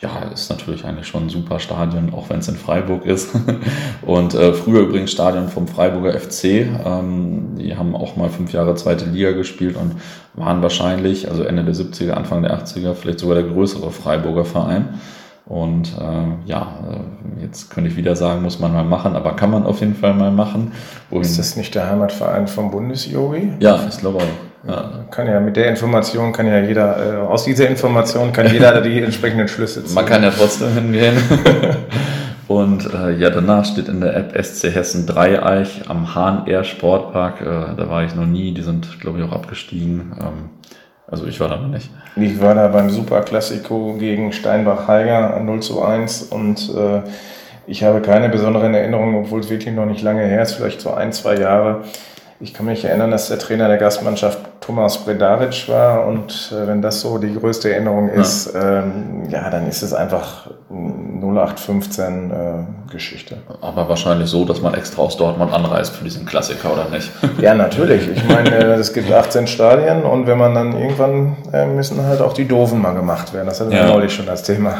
ja, 0.00 0.10
ist 0.32 0.50
natürlich 0.50 0.84
eigentlich 0.84 1.06
schon 1.06 1.24
ein 1.24 1.28
super 1.30 1.58
Stadion, 1.58 2.12
auch 2.12 2.28
wenn 2.28 2.40
es 2.40 2.48
in 2.48 2.56
Freiburg 2.56 3.06
ist. 3.06 3.30
und 4.02 4.34
äh, 4.34 4.52
früher 4.52 4.80
übrigens 4.80 5.12
Stadion 5.12 5.48
vom 5.48 5.66
Freiburger 5.66 6.18
FC. 6.18 6.44
Ähm, 6.84 7.56
die 7.58 7.76
haben 7.76 7.96
auch 7.96 8.16
mal 8.16 8.28
fünf 8.28 8.52
Jahre 8.52 8.74
zweite 8.74 9.06
Liga 9.06 9.32
gespielt 9.32 9.76
und 9.76 9.96
waren 10.34 10.62
wahrscheinlich, 10.62 11.30
also 11.30 11.42
Ende 11.42 11.64
der 11.64 11.74
70er, 11.74 12.12
Anfang 12.12 12.42
der 12.42 12.58
80er, 12.58 12.94
vielleicht 12.94 13.20
sogar 13.20 13.36
der 13.36 13.44
größere 13.44 13.90
Freiburger 13.90 14.44
Verein. 14.44 15.00
Und 15.46 15.92
äh, 15.98 16.48
ja, 16.48 16.78
äh, 16.90 17.42
jetzt 17.42 17.70
könnte 17.70 17.88
ich 17.90 17.96
wieder 17.96 18.16
sagen, 18.16 18.42
muss 18.42 18.58
man 18.58 18.72
mal 18.72 18.84
machen, 18.84 19.14
aber 19.14 19.36
kann 19.36 19.50
man 19.50 19.64
auf 19.64 19.80
jeden 19.80 19.94
Fall 19.94 20.14
mal 20.14 20.32
machen. 20.32 20.72
Und 21.10 21.22
ist 21.22 21.38
das 21.38 21.56
nicht 21.56 21.74
der 21.74 21.88
Heimatverein 21.88 22.46
vom 22.46 22.70
Bundesjogi? 22.70 23.52
Ja, 23.60 23.86
ich 23.88 23.98
glaube 23.98 24.18
auch. 24.18 24.53
Ja. 24.66 24.90
Kann 25.10 25.26
ja 25.26 25.40
mit 25.40 25.56
der 25.56 25.68
Information 25.68 26.32
kann 26.32 26.46
ja 26.46 26.60
jeder, 26.60 26.96
äh, 26.96 27.16
aus 27.18 27.44
dieser 27.44 27.68
Information 27.68 28.32
kann 28.32 28.50
jeder 28.50 28.80
die 28.82 29.02
entsprechenden 29.02 29.48
Schlüsse 29.48 29.84
ziehen. 29.84 29.94
Man 29.94 30.06
kann 30.06 30.22
ja 30.22 30.30
trotzdem 30.30 30.72
hingehen. 30.72 31.16
Und 32.48 32.92
äh, 32.92 33.12
ja, 33.16 33.30
danach 33.30 33.64
steht 33.64 33.88
in 33.88 34.00
der 34.00 34.16
App 34.16 34.44
SC 34.44 34.74
Hessen 34.74 35.06
Dreieich 35.06 35.88
am 35.88 36.14
Hahn 36.14 36.46
Air 36.46 36.64
Sportpark. 36.64 37.40
Äh, 37.40 37.76
da 37.76 37.88
war 37.88 38.04
ich 38.04 38.14
noch 38.14 38.26
nie, 38.26 38.52
die 38.52 38.62
sind, 38.62 39.00
glaube 39.00 39.18
ich, 39.18 39.24
auch 39.24 39.32
abgestiegen. 39.32 40.12
Ähm, 40.20 40.50
also 41.06 41.26
ich 41.26 41.40
war 41.40 41.48
da 41.48 41.56
noch 41.56 41.68
nicht. 41.68 41.90
Ich 42.16 42.40
war 42.40 42.54
da 42.54 42.68
beim 42.68 42.90
Superklassiko 42.90 43.96
gegen 43.98 44.32
Steinbach-Heiger 44.32 45.40
0 45.40 45.60
zu 45.60 45.82
1 45.82 46.24
und 46.24 46.70
äh, 46.74 47.02
ich 47.66 47.82
habe 47.82 48.02
keine 48.02 48.28
besonderen 48.28 48.74
Erinnerungen, 48.74 49.14
obwohl 49.16 49.40
es 49.40 49.48
wirklich 49.48 49.74
noch 49.74 49.86
nicht 49.86 50.02
lange 50.02 50.22
her 50.22 50.42
ist, 50.42 50.52
vielleicht 50.52 50.80
so 50.80 50.92
ein, 50.92 51.12
zwei 51.12 51.36
Jahre. 51.36 51.84
Ich 52.44 52.52
kann 52.52 52.66
mich 52.66 52.84
erinnern, 52.84 53.10
dass 53.10 53.28
der 53.28 53.38
Trainer 53.38 53.68
der 53.68 53.78
Gastmannschaft 53.78 54.38
Thomas 54.60 54.98
Bredaric 54.98 55.66
war 55.70 56.06
und 56.06 56.52
äh, 56.52 56.66
wenn 56.66 56.82
das 56.82 57.00
so 57.00 57.16
die 57.16 57.34
größte 57.34 57.72
Erinnerung 57.72 58.10
ist, 58.10 58.52
ja, 58.52 58.80
ähm, 58.80 59.22
ja 59.30 59.48
dann 59.48 59.66
ist 59.66 59.80
es 59.80 59.94
einfach 59.94 60.48
0815 60.70 62.30
äh, 62.30 62.92
Geschichte. 62.92 63.38
Aber 63.62 63.88
wahrscheinlich 63.88 64.28
so, 64.28 64.44
dass 64.44 64.60
man 64.60 64.74
extra 64.74 65.00
aus 65.00 65.16
Dortmund 65.16 65.54
anreist 65.54 65.96
für 65.96 66.04
diesen 66.04 66.26
Klassiker, 66.26 66.74
oder 66.74 66.90
nicht? 66.90 67.10
Ja, 67.40 67.54
natürlich. 67.54 68.08
Ich 68.08 68.28
meine, 68.28 68.54
äh, 68.54 68.74
es 68.74 68.92
gibt 68.92 69.10
18 69.10 69.46
Stadien 69.46 70.02
und 70.02 70.26
wenn 70.26 70.36
man 70.36 70.54
dann 70.54 70.78
irgendwann 70.78 71.36
äh, 71.50 71.64
müssen 71.64 72.04
halt 72.04 72.20
auch 72.20 72.34
die 72.34 72.46
Doofen 72.46 72.80
mal 72.82 72.92
gemacht 72.92 73.32
werden. 73.32 73.46
Das 73.46 73.60
hatten 73.60 73.70
wir 73.70 73.78
ja. 73.78 73.86
neulich 73.86 74.12
schon 74.12 74.26
das 74.26 74.42
Thema. 74.42 74.76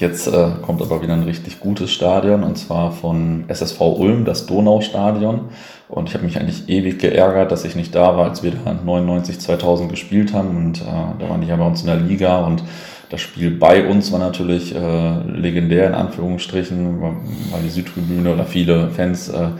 Jetzt 0.00 0.26
äh, 0.26 0.50
kommt 0.62 0.82
aber 0.82 1.02
wieder 1.02 1.12
ein 1.12 1.22
richtig 1.22 1.60
gutes 1.60 1.92
Stadion 1.92 2.42
und 2.42 2.58
zwar 2.58 2.90
von 2.90 3.44
SSV 3.46 3.80
Ulm, 3.80 4.24
das 4.24 4.46
Donaustadion. 4.46 5.50
Und 5.88 6.08
ich 6.08 6.14
habe 6.14 6.24
mich 6.24 6.38
eigentlich 6.38 6.68
ewig 6.68 6.98
geärgert, 6.98 7.52
dass 7.52 7.64
ich 7.64 7.76
nicht 7.76 7.94
da 7.94 8.16
war, 8.16 8.24
als 8.24 8.42
wir 8.42 8.52
da 8.52 8.74
99, 8.74 9.38
2000 9.38 9.88
gespielt 9.90 10.32
haben. 10.32 10.56
Und 10.56 10.80
äh, 10.80 10.84
da 10.84 11.28
waren 11.28 11.40
die 11.42 11.46
ja 11.46 11.56
bei 11.56 11.66
uns 11.66 11.82
in 11.82 11.86
der 11.86 11.96
Liga 11.96 12.44
und 12.44 12.64
das 13.10 13.20
Spiel 13.20 13.52
bei 13.52 13.86
uns 13.86 14.10
war 14.10 14.18
natürlich 14.18 14.74
äh, 14.74 15.22
legendär 15.28 15.86
in 15.86 15.94
Anführungsstrichen, 15.94 17.00
weil 17.00 17.62
die 17.62 17.68
Südtribüne 17.68 18.32
oder 18.32 18.44
viele 18.44 18.90
Fans 18.90 19.28
äh, 19.28 19.50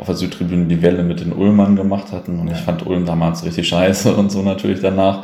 auf 0.00 0.06
der 0.06 0.16
Südtribüne 0.16 0.64
die 0.64 0.80
Welle 0.80 1.02
mit 1.02 1.20
den 1.20 1.32
Ulmern 1.32 1.76
gemacht 1.76 2.10
hatten. 2.10 2.40
Und 2.40 2.50
ich 2.50 2.56
fand 2.56 2.86
Ulm 2.86 3.04
damals 3.04 3.44
richtig 3.44 3.68
scheiße 3.68 4.14
und 4.16 4.32
so 4.32 4.40
natürlich 4.40 4.80
danach. 4.80 5.22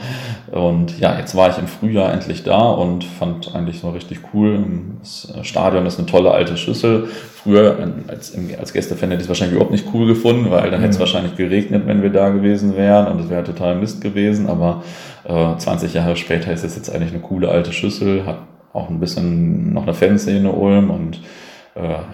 Und 0.53 1.01
ja, 1.01 1.19
jetzt 1.19 1.35
war 1.35 1.49
ich 1.49 1.57
im 1.57 1.67
Frühjahr 1.67 2.13
endlich 2.13 2.45
da 2.45 2.61
und 2.61 3.03
fand 3.03 3.55
eigentlich 3.55 3.81
so 3.81 3.89
richtig 3.91 4.21
cool. 4.35 4.63
Das 5.01 5.33
Stadion 5.43 5.87
ist 5.87 5.99
eine 5.99 6.07
tolle 6.07 6.31
alte 6.31 6.59
Schüssel. 6.59 7.09
Früher 7.35 7.79
als, 8.09 8.37
als 8.59 8.73
Gästefan 8.75 9.09
hätte 9.09 9.21
ich 9.21 9.25
es 9.25 9.29
wahrscheinlich 9.29 9.55
überhaupt 9.55 9.73
nicht 9.73 9.87
cool 9.95 10.07
gefunden, 10.07 10.51
weil 10.51 10.71
dann 10.71 10.81
hätte 10.81 10.91
es 10.91 10.97
mhm. 10.97 11.01
wahrscheinlich 11.01 11.37
geregnet, 11.37 11.85
wenn 11.87 12.03
wir 12.03 12.11
da 12.11 12.29
gewesen 12.29 12.77
wären 12.77 13.07
und 13.07 13.21
es 13.21 13.31
wäre 13.31 13.45
total 13.45 13.77
Mist 13.77 14.03
gewesen. 14.03 14.47
Aber 14.47 14.83
äh, 15.25 15.57
20 15.57 15.95
Jahre 15.95 16.17
später 16.17 16.53
ist 16.53 16.65
es 16.65 16.77
jetzt 16.77 16.95
eigentlich 16.95 17.13
eine 17.13 17.23
coole 17.23 17.49
alte 17.49 17.73
Schüssel, 17.73 18.27
hat 18.27 18.41
auch 18.75 18.91
ein 18.91 19.01
bisschen 19.01 19.73
noch 19.73 19.85
eine 19.85 19.95
Fanszene 19.95 20.53
Ulm 20.53 20.91
und 20.91 21.21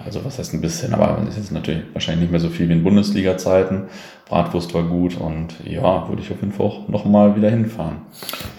also 0.04 0.24
was 0.24 0.38
heißt 0.38 0.54
ein 0.54 0.60
bisschen, 0.60 0.92
aber 0.92 1.18
es 1.28 1.38
ist 1.38 1.52
natürlich 1.52 1.82
wahrscheinlich 1.92 2.22
nicht 2.22 2.30
mehr 2.32 2.40
so 2.40 2.48
viel 2.48 2.68
wie 2.68 2.72
in 2.72 2.82
Bundesliga-Zeiten. 2.82 3.84
Bratwurst 4.28 4.72
war 4.74 4.82
gut 4.82 5.20
und 5.20 5.48
ja, 5.64 6.08
würde 6.08 6.22
ich 6.22 6.30
auf 6.30 6.40
jeden 6.40 6.52
Fall 6.52 6.66
auch 6.66 6.88
nochmal 6.88 7.36
wieder 7.36 7.50
hinfahren. 7.50 7.98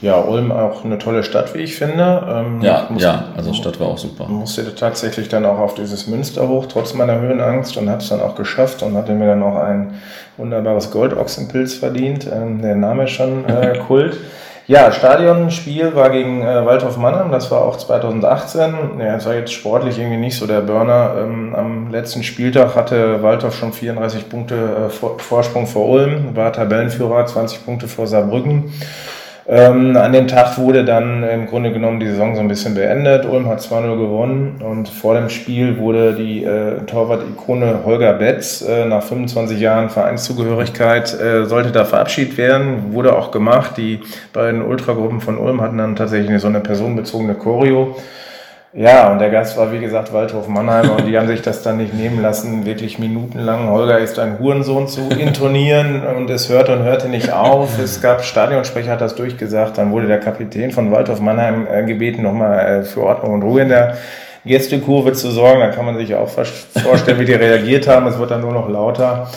Ja, 0.02 0.20
Ulm 0.20 0.52
auch 0.52 0.86
eine 0.86 1.00
tolle 1.00 1.24
Stadt, 1.24 1.54
wie 1.56 1.60
ich 1.60 1.76
finde. 1.76 2.26
Ähm, 2.30 2.62
ja, 2.62 2.88
musste, 2.90 3.08
ja, 3.08 3.26
also 3.36 3.54
Stadt 3.54 3.80
war 3.80 3.88
auch 3.88 3.98
super. 3.98 4.28
Musste 4.28 4.76
tatsächlich 4.76 5.30
dann 5.30 5.46
auch 5.46 5.58
auf 5.58 5.74
dieses 5.74 6.08
Münster 6.08 6.48
hoch, 6.48 6.68
trotz 6.68 6.94
meiner 6.94 7.20
Höhenangst 7.20 7.76
und 7.78 7.90
habe 7.90 8.02
es 8.02 8.10
dann 8.10 8.22
auch 8.22 8.36
geschafft 8.36 8.84
und 8.84 8.96
hatte 8.96 9.14
mir 9.14 9.28
dann 9.28 9.40
noch 9.40 9.56
ein 9.56 9.96
wunderbares 10.38 10.92
Goldochsenpilz 10.92 11.74
verdient. 11.76 12.28
Ähm, 12.32 12.62
der 12.62 12.76
Name 12.76 13.06
ist 13.06 13.12
schon 13.12 13.44
äh, 13.46 13.80
Kult. 13.88 14.18
Ja, 14.66 14.94
Stadionspiel 14.94 15.94
war 15.94 16.10
gegen 16.10 16.42
äh, 16.42 16.66
Waldhof 16.66 16.96
Mannheim, 16.96 17.32
das 17.32 17.52
war 17.52 17.64
auch 17.64 17.76
2018. 17.76 18.98
Ja, 18.98 19.18
es 19.18 19.26
war 19.26 19.36
jetzt 19.36 19.52
sportlich 19.52 20.00
irgendwie 20.00 20.18
nicht 20.18 20.38
so 20.38 20.48
der 20.48 20.62
Burner. 20.62 21.16
Ähm, 21.18 21.54
am 21.54 21.92
letzten 21.92 22.24
Spieltag 22.24 22.74
hatte 22.74 23.22
Waldhof 23.22 23.58
schon 23.58 23.74
34 23.74 24.30
Punkte 24.30 24.88
äh, 24.88 24.90
Vorsprung 24.90 25.68
vor 25.68 25.90
Ulm, 25.90 26.34
war 26.36 26.54
Tabellenführer, 26.54 27.26
20 27.26 27.66
Punkte 27.66 27.90
vor 27.90 28.08
Saarbrücken. 28.08 28.72
Ähm, 29.46 29.98
an 29.98 30.14
dem 30.14 30.28
Tag 30.28 30.58
wurde 30.58 30.86
dann 30.86 31.22
im 31.24 31.48
Grunde 31.48 31.74
genommen 31.74 32.00
die 32.00 32.08
Saison 32.08 32.34
so 32.34 32.40
ein 32.40 32.48
bisschen 32.48 32.76
beendet. 32.76 33.26
Ulm 33.26 33.48
hat 33.50 33.60
2-0 33.60 33.98
gewonnen 33.98 34.62
und 34.64 34.88
vor 34.88 35.16
dem 35.16 35.30
Spiel 35.30 35.78
wurde 35.80 36.14
die 36.14 36.46
äh, 36.46 36.80
Torwart-Ikone 36.86 37.80
Holger 37.86 38.14
Betz 38.14 38.62
äh, 38.62 38.86
nach 38.86 39.04
25 39.04 39.60
Jahren 39.60 39.90
Vereinszugehörigkeit 39.90 41.20
äh, 41.20 41.46
sollte 41.46 41.72
da 41.72 41.84
verabschiedet 41.84 42.38
werden. 42.38 42.94
Wurde 42.94 43.18
auch 43.18 43.32
gemacht. 43.32 43.76
Die 43.76 44.00
beiden 44.32 44.62
Ultragruppen 44.62 45.20
von 45.20 45.38
Ulm 45.38 45.60
hatten 45.60 45.78
dann 45.78 45.98
tatsächlich 45.98 46.40
so 46.40 46.48
eine 46.48 46.62
personenbezogene 46.62 47.34
Choreo. 47.34 47.98
Ja, 48.76 49.12
und 49.12 49.20
der 49.20 49.30
Gast 49.30 49.56
war 49.56 49.72
wie 49.72 49.80
gesagt 49.80 50.12
Waldhof 50.14 50.48
Mannheim 50.48 50.90
und 50.90 51.06
die 51.06 51.16
haben 51.16 51.28
sich 51.28 51.44
das 51.44 51.62
dann 51.62 51.78
nicht 51.78 51.94
nehmen 51.94 52.24
lassen, 52.24 52.66
wirklich 52.66 52.98
minutenlang 52.98 53.70
Holger 53.70 54.00
ist 54.00 54.18
ein 54.18 54.40
Hurensohn 54.40 54.88
zu 54.88 55.10
intonieren 55.10 56.04
und 56.04 56.28
es 56.32 56.50
hörte 56.50 56.74
und 56.74 56.82
hörte 56.82 57.08
nicht 57.08 57.32
auf. 57.32 57.78
Es 57.78 58.02
gab 58.02 58.24
Stadionsprecher, 58.24 58.90
hat 58.90 59.02
das 59.02 59.14
durchgesagt, 59.14 59.78
dann 59.78 59.92
wurde 59.92 60.08
der 60.08 60.20
Kapitän 60.20 60.72
von 60.72 60.92
Waldhof 60.92 61.20
Mannheim 61.20 61.68
äh, 61.72 61.84
gebeten, 61.84 62.24
nochmal 62.24 62.82
äh, 62.82 62.84
für 62.84 63.04
Ordnung 63.04 63.34
und 63.36 63.44
Ruhe 63.44 63.62
in 63.62 63.70
der 63.70 63.96
Gästekurve 64.44 65.14
zu 65.14 65.30
sorgen. 65.30 65.60
Da 65.60 65.68
kann 65.68 65.86
man 65.86 65.98
sich 65.98 66.16
auch 66.16 66.30
vorstellen, 66.30 67.20
wie 67.20 67.26
die 67.26 67.34
reagiert 67.34 67.88
haben. 67.88 68.08
Es 68.08 68.18
wird 68.18 68.32
dann 68.32 68.42
nur 68.42 68.54
noch 68.54 68.70
lauter. 68.70 69.30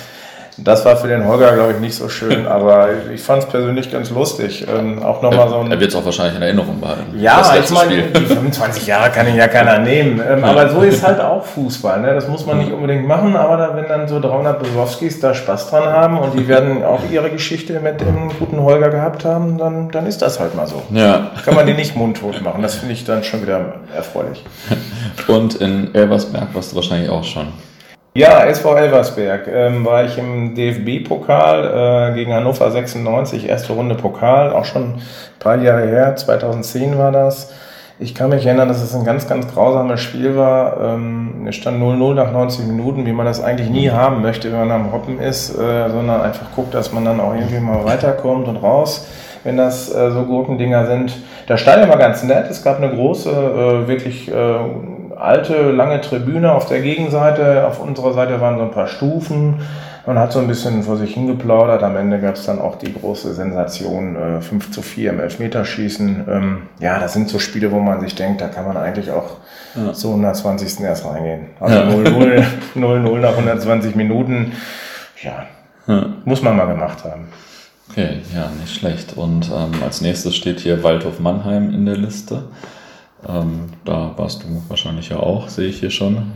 Das 0.58 0.84
war 0.84 0.96
für 0.96 1.08
den 1.08 1.26
Holger, 1.26 1.52
glaube 1.52 1.72
ich, 1.72 1.80
nicht 1.80 1.94
so 1.94 2.08
schön, 2.08 2.46
aber 2.48 2.88
ich 3.12 3.20
fand 3.20 3.42
es 3.42 3.48
persönlich 3.48 3.90
ganz 3.90 4.10
lustig. 4.10 4.66
Ähm, 4.68 5.02
auch 5.02 5.20
noch 5.20 5.34
mal 5.34 5.48
so 5.48 5.56
ein 5.56 5.70
er 5.70 5.78
wird 5.78 5.90
es 5.90 5.96
auch 5.96 6.04
wahrscheinlich 6.04 6.36
in 6.36 6.42
Erinnerung 6.42 6.80
behalten. 6.80 7.18
Ja, 7.18 7.54
ich 7.62 7.70
meine, 7.70 8.02
die 8.02 8.20
25 8.20 8.86
Jahre 8.86 9.10
kann 9.10 9.28
ihn 9.28 9.36
ja 9.36 9.48
keiner 9.48 9.78
nehmen. 9.78 10.20
Ähm, 10.26 10.40
ja. 10.40 10.46
Aber 10.46 10.68
so 10.70 10.80
ist 10.80 11.06
halt 11.06 11.20
auch 11.20 11.44
Fußball. 11.44 12.00
Ne? 12.00 12.14
Das 12.14 12.28
muss 12.28 12.46
man 12.46 12.58
nicht 12.58 12.72
unbedingt 12.72 13.06
machen, 13.06 13.36
aber 13.36 13.56
da, 13.56 13.76
wenn 13.76 13.86
dann 13.86 14.08
so 14.08 14.18
300 14.18 14.58
Besowskis 14.62 15.20
da 15.20 15.34
Spaß 15.34 15.70
dran 15.70 15.84
haben 15.84 16.18
und 16.18 16.34
die 16.38 16.48
werden 16.48 16.84
auch 16.84 17.00
ihre 17.10 17.30
Geschichte 17.30 17.78
mit 17.80 18.00
dem 18.00 18.30
guten 18.38 18.60
Holger 18.62 18.90
gehabt 18.90 19.24
haben, 19.24 19.58
dann, 19.58 19.90
dann 19.90 20.06
ist 20.06 20.22
das 20.22 20.40
halt 20.40 20.54
mal 20.54 20.66
so. 20.66 20.82
Ja. 20.90 21.32
Kann 21.44 21.54
man 21.54 21.66
die 21.66 21.74
nicht 21.74 21.96
mundtot 21.96 22.40
machen. 22.42 22.62
Das 22.62 22.76
finde 22.76 22.94
ich 22.94 23.04
dann 23.04 23.24
schon 23.24 23.42
wieder 23.42 23.74
erfreulich. 23.94 24.42
Und 25.28 25.56
in 25.56 25.94
Elversberg 25.94 26.48
warst 26.54 26.72
du 26.72 26.76
wahrscheinlich 26.76 27.10
auch 27.10 27.24
schon. 27.24 27.48
Ja, 28.16 28.46
SV 28.46 28.76
Elversberg 28.76 29.46
ähm, 29.46 29.84
war 29.84 30.04
ich 30.04 30.16
im 30.16 30.54
DFB-Pokal 30.54 32.12
äh, 32.12 32.14
gegen 32.14 32.32
Hannover 32.32 32.70
96, 32.70 33.46
erste 33.46 33.74
Runde 33.74 33.94
Pokal, 33.94 34.54
auch 34.54 34.64
schon 34.64 34.94
ein 34.94 35.02
paar 35.38 35.60
Jahre 35.60 35.86
her, 35.86 36.16
2010 36.16 36.96
war 36.96 37.12
das. 37.12 37.52
Ich 37.98 38.14
kann 38.14 38.30
mich 38.30 38.46
erinnern, 38.46 38.68
dass 38.68 38.82
es 38.82 38.94
ein 38.94 39.04
ganz, 39.04 39.28
ganz 39.28 39.52
grausames 39.52 40.00
Spiel 40.00 40.34
war. 40.34 40.94
Ähm, 40.94 41.46
es 41.46 41.56
stand 41.56 41.78
0-0 41.78 42.14
nach 42.14 42.32
90 42.32 42.64
Minuten, 42.64 43.04
wie 43.04 43.12
man 43.12 43.26
das 43.26 43.44
eigentlich 43.44 43.68
nie 43.68 43.90
haben 43.90 44.22
möchte, 44.22 44.50
wenn 44.50 44.60
man 44.60 44.72
am 44.72 44.92
Hoppen 44.92 45.20
ist, 45.20 45.50
äh, 45.50 45.90
sondern 45.90 46.22
einfach 46.22 46.46
guckt, 46.54 46.72
dass 46.72 46.94
man 46.94 47.04
dann 47.04 47.20
auch 47.20 47.34
irgendwie 47.34 47.60
mal 47.60 47.84
weiterkommt 47.84 48.48
und 48.48 48.56
raus, 48.56 49.06
wenn 49.44 49.58
das 49.58 49.94
äh, 49.94 50.10
so 50.10 50.22
Gurkendinger 50.22 50.86
sind. 50.86 51.14
Das 51.48 51.60
Stadion 51.60 51.90
war 51.90 51.98
ganz 51.98 52.22
nett, 52.22 52.46
es 52.48 52.64
gab 52.64 52.78
eine 52.78 52.88
große, 52.94 53.30
äh, 53.30 53.88
wirklich 53.88 54.32
äh, 54.32 54.54
alte, 55.16 55.70
lange 55.70 56.00
Tribüne 56.00 56.52
auf 56.52 56.66
der 56.66 56.80
Gegenseite. 56.80 57.66
Auf 57.66 57.80
unserer 57.80 58.12
Seite 58.12 58.40
waren 58.40 58.58
so 58.58 58.64
ein 58.64 58.70
paar 58.70 58.86
Stufen. 58.86 59.60
Man 60.06 60.18
hat 60.20 60.32
so 60.32 60.38
ein 60.38 60.46
bisschen 60.46 60.84
vor 60.84 60.96
sich 60.96 61.14
hingeplaudert. 61.14 61.82
Am 61.82 61.96
Ende 61.96 62.20
gab 62.20 62.36
es 62.36 62.46
dann 62.46 62.60
auch 62.60 62.76
die 62.76 62.94
große 62.94 63.34
Sensation 63.34 64.14
äh, 64.14 64.40
5 64.40 64.70
zu 64.70 64.80
4 64.80 65.10
im 65.10 65.20
Elfmeterschießen. 65.20 66.24
Ähm, 66.28 66.58
ja, 66.78 67.00
das 67.00 67.12
sind 67.12 67.28
so 67.28 67.40
Spiele, 67.40 67.72
wo 67.72 67.80
man 67.80 68.00
sich 68.00 68.14
denkt, 68.14 68.40
da 68.40 68.46
kann 68.46 68.66
man 68.66 68.76
eigentlich 68.76 69.10
auch 69.10 69.38
ja. 69.74 69.92
zu 69.92 70.10
120. 70.10 70.80
erst 70.80 71.04
reingehen. 71.04 71.46
Also 71.58 71.76
0-0 71.78 72.44
0-0 72.76 73.18
nach 73.18 73.32
120 73.32 73.96
Minuten. 73.96 74.52
Ja, 75.22 75.46
ja, 75.88 76.06
muss 76.24 76.40
man 76.40 76.56
mal 76.56 76.66
gemacht 76.66 77.02
haben. 77.04 77.26
Okay, 77.90 78.20
ja, 78.34 78.50
nicht 78.60 78.76
schlecht. 78.76 79.16
Und 79.16 79.50
ähm, 79.50 79.82
als 79.82 80.02
nächstes 80.02 80.36
steht 80.36 80.60
hier 80.60 80.84
Waldhof 80.84 81.18
Mannheim 81.18 81.72
in 81.72 81.84
der 81.84 81.96
Liste. 81.96 82.44
Ähm, 83.28 83.70
da 83.84 84.12
warst 84.16 84.42
du 84.42 84.62
wahrscheinlich 84.68 85.08
ja 85.08 85.18
auch, 85.18 85.48
sehe 85.48 85.68
ich 85.68 85.80
hier 85.80 85.90
schon. 85.90 86.32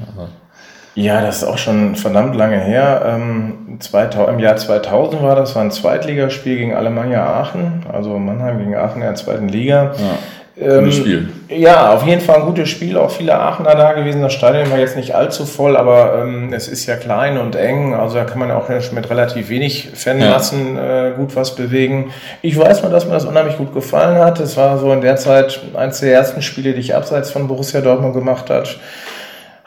Ja, 0.94 1.20
das 1.22 1.38
ist 1.38 1.44
auch 1.44 1.58
schon 1.58 1.94
verdammt 1.94 2.34
lange 2.34 2.58
her. 2.58 3.02
Ähm, 3.06 3.76
2000, 3.78 4.34
Im 4.34 4.38
Jahr 4.40 4.56
2000 4.56 5.22
war 5.22 5.36
das, 5.36 5.54
war 5.54 5.62
ein 5.62 5.70
Zweitligaspiel 5.70 6.56
gegen 6.56 6.74
Alemannia 6.74 7.24
Aachen, 7.24 7.84
also 7.92 8.18
Mannheim 8.18 8.58
gegen 8.58 8.74
Aachen 8.74 8.96
in 8.96 9.06
der 9.06 9.14
zweiten 9.14 9.48
Liga. 9.48 9.94
Ja. 9.96 10.18
Ähm, 10.60 10.80
gutes 10.80 10.96
Spiel. 10.96 11.28
Ja, 11.48 11.94
auf 11.94 12.06
jeden 12.06 12.20
Fall 12.20 12.36
ein 12.36 12.46
gutes 12.46 12.68
Spiel. 12.68 12.96
Auch 12.98 13.10
viele 13.10 13.38
Aachener 13.38 13.74
da 13.74 13.92
gewesen. 13.92 14.20
Das 14.20 14.32
Stadion 14.32 14.70
war 14.70 14.78
jetzt 14.78 14.96
nicht 14.96 15.14
allzu 15.14 15.46
voll, 15.46 15.76
aber 15.76 16.20
ähm, 16.22 16.52
es 16.52 16.68
ist 16.68 16.86
ja 16.86 16.96
klein 16.96 17.38
und 17.38 17.56
eng. 17.56 17.94
Also 17.94 18.16
da 18.16 18.24
kann 18.24 18.38
man 18.38 18.50
auch 18.50 18.68
mit 18.68 19.10
relativ 19.10 19.48
wenig 19.48 19.90
Fanmassen 19.94 20.76
ja. 20.76 21.08
äh, 21.08 21.10
gut 21.12 21.34
was 21.34 21.56
bewegen. 21.56 22.12
Ich 22.42 22.58
weiß 22.58 22.82
mal, 22.82 22.90
dass 22.90 23.06
mir 23.06 23.12
das 23.12 23.24
unheimlich 23.24 23.56
gut 23.56 23.72
gefallen 23.72 24.18
hat. 24.18 24.38
Es 24.40 24.56
war 24.56 24.78
so 24.78 24.92
in 24.92 25.00
der 25.00 25.16
Zeit 25.16 25.60
eines 25.74 26.00
der 26.00 26.12
ersten 26.12 26.42
Spiele, 26.42 26.74
die 26.74 26.80
ich 26.80 26.94
abseits 26.94 27.30
von 27.30 27.48
Borussia 27.48 27.80
Dortmund 27.80 28.14
gemacht 28.14 28.50
hat 28.50 28.78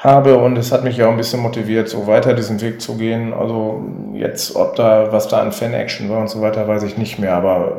habe 0.03 0.37
und 0.37 0.57
es 0.57 0.73
hat 0.73 0.83
mich 0.83 0.97
ja 0.97 1.07
auch 1.07 1.11
ein 1.11 1.17
bisschen 1.17 1.39
motiviert, 1.39 1.87
so 1.87 2.07
weiter 2.07 2.33
diesen 2.33 2.59
Weg 2.59 2.81
zu 2.81 2.97
gehen. 2.97 3.33
Also 3.33 3.85
jetzt, 4.13 4.53
ob 4.57 4.75
da, 4.75 5.13
was 5.13 5.29
da 5.29 5.39
an 5.39 5.53
Fan-Action 5.53 6.09
war 6.09 6.19
und 6.19 6.29
so 6.29 6.41
weiter, 6.41 6.67
weiß 6.67 6.83
ich 6.83 6.97
nicht 6.97 7.19
mehr, 7.19 7.33
aber 7.33 7.77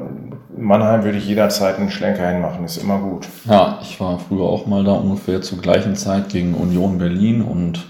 Mannheim 0.64 1.04
würde 1.04 1.18
ich 1.18 1.26
jederzeit 1.26 1.78
einen 1.78 1.90
Schlenker 1.90 2.26
hinmachen, 2.26 2.64
ist 2.64 2.78
immer 2.78 2.98
gut. 2.98 3.28
Ja, 3.44 3.78
ich 3.82 4.00
war 4.00 4.18
früher 4.18 4.44
auch 4.44 4.66
mal 4.66 4.82
da 4.82 4.92
ungefähr 4.92 5.42
zur 5.42 5.58
gleichen 5.58 5.94
Zeit 5.94 6.30
gegen 6.30 6.54
Union 6.54 6.98
Berlin 6.98 7.42
und 7.42 7.86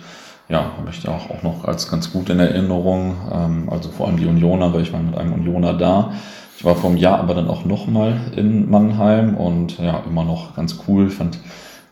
ja, 0.48 0.72
habe 0.76 0.90
ich 0.90 1.02
da 1.02 1.12
auch, 1.12 1.42
noch 1.42 1.64
als 1.64 1.90
ganz 1.90 2.12
gut 2.12 2.28
in 2.30 2.40
Erinnerung. 2.40 3.16
Ähm, 3.32 3.68
also 3.70 3.90
vor 3.90 4.08
allem 4.08 4.16
die 4.16 4.26
Unioner, 4.26 4.74
weil 4.74 4.82
ich 4.82 4.92
war 4.92 5.00
mit 5.00 5.16
einem 5.16 5.32
Unioner 5.32 5.72
da. 5.74 6.12
Ich 6.58 6.64
war 6.64 6.74
vor 6.74 6.90
einem 6.90 6.98
Jahr 6.98 7.18
aber 7.20 7.34
dann 7.34 7.48
auch 7.48 7.64
nochmal 7.64 8.20
in 8.36 8.70
Mannheim 8.70 9.36
und 9.36 9.78
ja, 9.78 10.02
immer 10.06 10.24
noch 10.24 10.54
ganz 10.56 10.80
cool. 10.86 11.10
Fand 11.10 11.38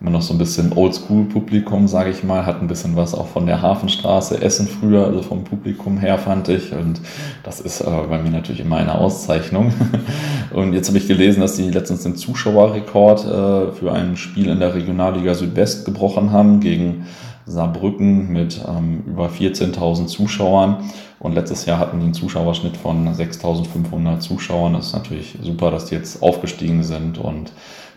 immer 0.03 0.11
noch 0.11 0.23
so 0.23 0.35
ein 0.35 0.39
bisschen 0.39 0.73
Oldschool-Publikum, 0.73 1.87
sage 1.87 2.11
ich 2.11 2.25
mal, 2.25 2.45
hat 2.45 2.61
ein 2.61 2.67
bisschen 2.67 2.97
was 2.97 3.15
auch 3.15 3.29
von 3.29 3.47
der 3.47 3.63
Hafenstraße 3.63 4.43
Essen 4.43 4.67
früher, 4.67 5.07
also 5.07 5.23
vom 5.23 5.45
Publikum 5.45 5.97
her 5.97 6.19
fand 6.19 6.49
ich 6.49 6.73
und 6.73 7.01
das 7.45 7.61
ist 7.61 7.83
äh, 7.83 7.85
bei 8.09 8.21
mir 8.21 8.31
natürlich 8.31 8.63
immer 8.63 8.79
eine 8.79 8.97
Auszeichnung. 8.97 9.73
Und 10.53 10.75
jetzt 10.75 10.89
habe 10.89 10.99
ich 10.99 11.09
gelesen, 11.09 11.41
dass 11.41 11.57
die 11.57 11.71
letztens 11.71 12.03
den 12.03 12.15
Zuschauerrekord 12.17 13.25
äh, 13.25 13.73
für 13.73 13.93
ein 13.93 14.17
Spiel 14.17 14.49
in 14.49 14.59
der 14.59 14.75
Regionalliga 14.75 15.35
Südwest 15.35 15.87
gebrochen 15.87 16.31
haben 16.31 16.61
gegen 16.61 17.07
Saarbrücken 17.47 18.29
mit 18.29 18.61
ähm, 18.69 19.03
über 19.07 19.29
14.000 19.29 20.07
Zuschauern. 20.07 20.91
Und 21.21 21.35
letztes 21.35 21.65
Jahr 21.65 21.79
hatten 21.79 22.01
die 22.01 22.05
einen 22.05 22.15
Zuschauerschnitt 22.15 22.77
von 22.77 23.09
6.500 23.09 24.19
Zuschauern. 24.19 24.75
Das 24.75 24.89
ist 24.89 24.93
natürlich 24.93 25.39
super, 25.41 25.71
dass 25.71 25.87
die 25.87 25.95
jetzt 25.95 26.23
aufgestiegen 26.23 26.83
sind 26.83 27.17
und 27.17 27.53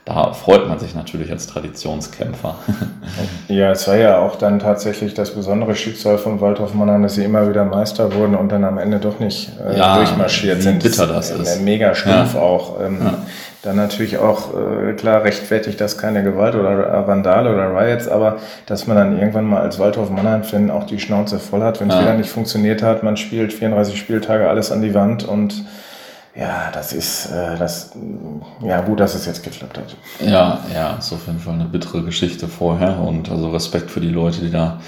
da 0.06 0.34
freut 0.34 0.68
man 0.68 0.78
sich 0.78 0.94
natürlich 0.94 1.32
als 1.32 1.48
Traditionskämpfer. 1.48 2.56
ja, 3.48 3.72
es 3.72 3.88
war 3.88 3.96
ja 3.96 4.20
auch 4.20 4.36
dann 4.36 4.60
tatsächlich 4.60 5.16
das 5.16 5.32
besondere 5.32 5.76
Schicksal 5.76 6.20
von 6.20 6.40
Waldhof 6.42 6.76
Mannheim, 6.76 7.02
dass 7.02 7.16
sie 7.16 7.24
immer 7.24 7.50
wieder 7.50 7.66
Meister 7.66 8.14
wurden 8.14 8.36
und 8.36 8.52
dann 8.52 8.64
am 8.66 8.78
Ende 8.78 9.00
doch 9.00 9.20
nicht 9.20 9.50
äh, 9.60 9.76
ja, 9.76 9.98
durchmarschiert 9.98 10.62
sind. 10.62 10.84
Wie 10.84 10.90
bitter 10.90 11.08
das 11.08 11.32
ist. 11.32 11.60
Mega 11.62 11.96
stumpf 11.96 12.36
ja. 12.36 12.40
auch. 12.40 12.80
Ähm, 12.82 13.00
ja. 13.04 13.18
Dann 13.64 13.78
natürlich 13.78 14.20
auch 14.20 14.54
äh, 14.54 14.94
klar 14.94 15.24
rechtfertigt 15.24 15.82
das 15.82 15.98
keine 15.98 16.22
Gewalt 16.22 16.54
oder 16.54 17.08
Vandale 17.08 17.52
oder 17.52 17.76
Riots, 17.76 18.08
aber 18.08 18.38
dass 18.68 18.86
man 18.86 18.96
dann 18.96 19.18
irgendwann 19.18 19.46
mal 19.46 19.62
als 19.62 19.80
Waldhof 19.80 20.12
Mannheim-Fan 20.12 20.70
auch 20.70 20.84
die 20.84 21.00
Schnauze 21.00 21.40
voll 21.40 21.64
hat, 21.64 21.82
wenn 21.82 21.90
es 21.90 22.00
wieder 22.00 22.14
nicht 22.14 22.30
funktioniert 22.30 22.84
hat. 22.84 23.02
Man 23.02 23.18
spielt 23.18 23.54
34 23.54 23.98
Spieltage 23.98 24.48
alles 24.48 24.72
an 24.72 24.84
die 24.84 24.94
Wand 24.94 25.24
und 25.24 25.66
ja, 26.36 26.70
das 26.72 26.92
ist 26.92 27.28
äh, 27.28 27.58
das 27.58 27.92
ja 28.62 28.82
gut, 28.82 29.00
dass 29.00 29.16
es 29.16 29.26
jetzt 29.26 29.44
geklappt 29.44 29.78
hat. 29.78 29.96
Ja, 30.20 30.60
ja, 30.74 30.96
ist 30.96 31.14
auf 31.14 31.28
jeden 31.28 31.40
Fall 31.40 31.54
eine 31.54 31.66
bittere 31.66 32.04
Geschichte 32.04 32.48
vorher 32.48 33.00
und 33.00 33.30
also 33.32 33.50
Respekt 33.52 33.90
für 33.90 34.02
die 34.02 34.10
Leute, 34.10 34.42
die 34.42 34.52
da 34.52 34.82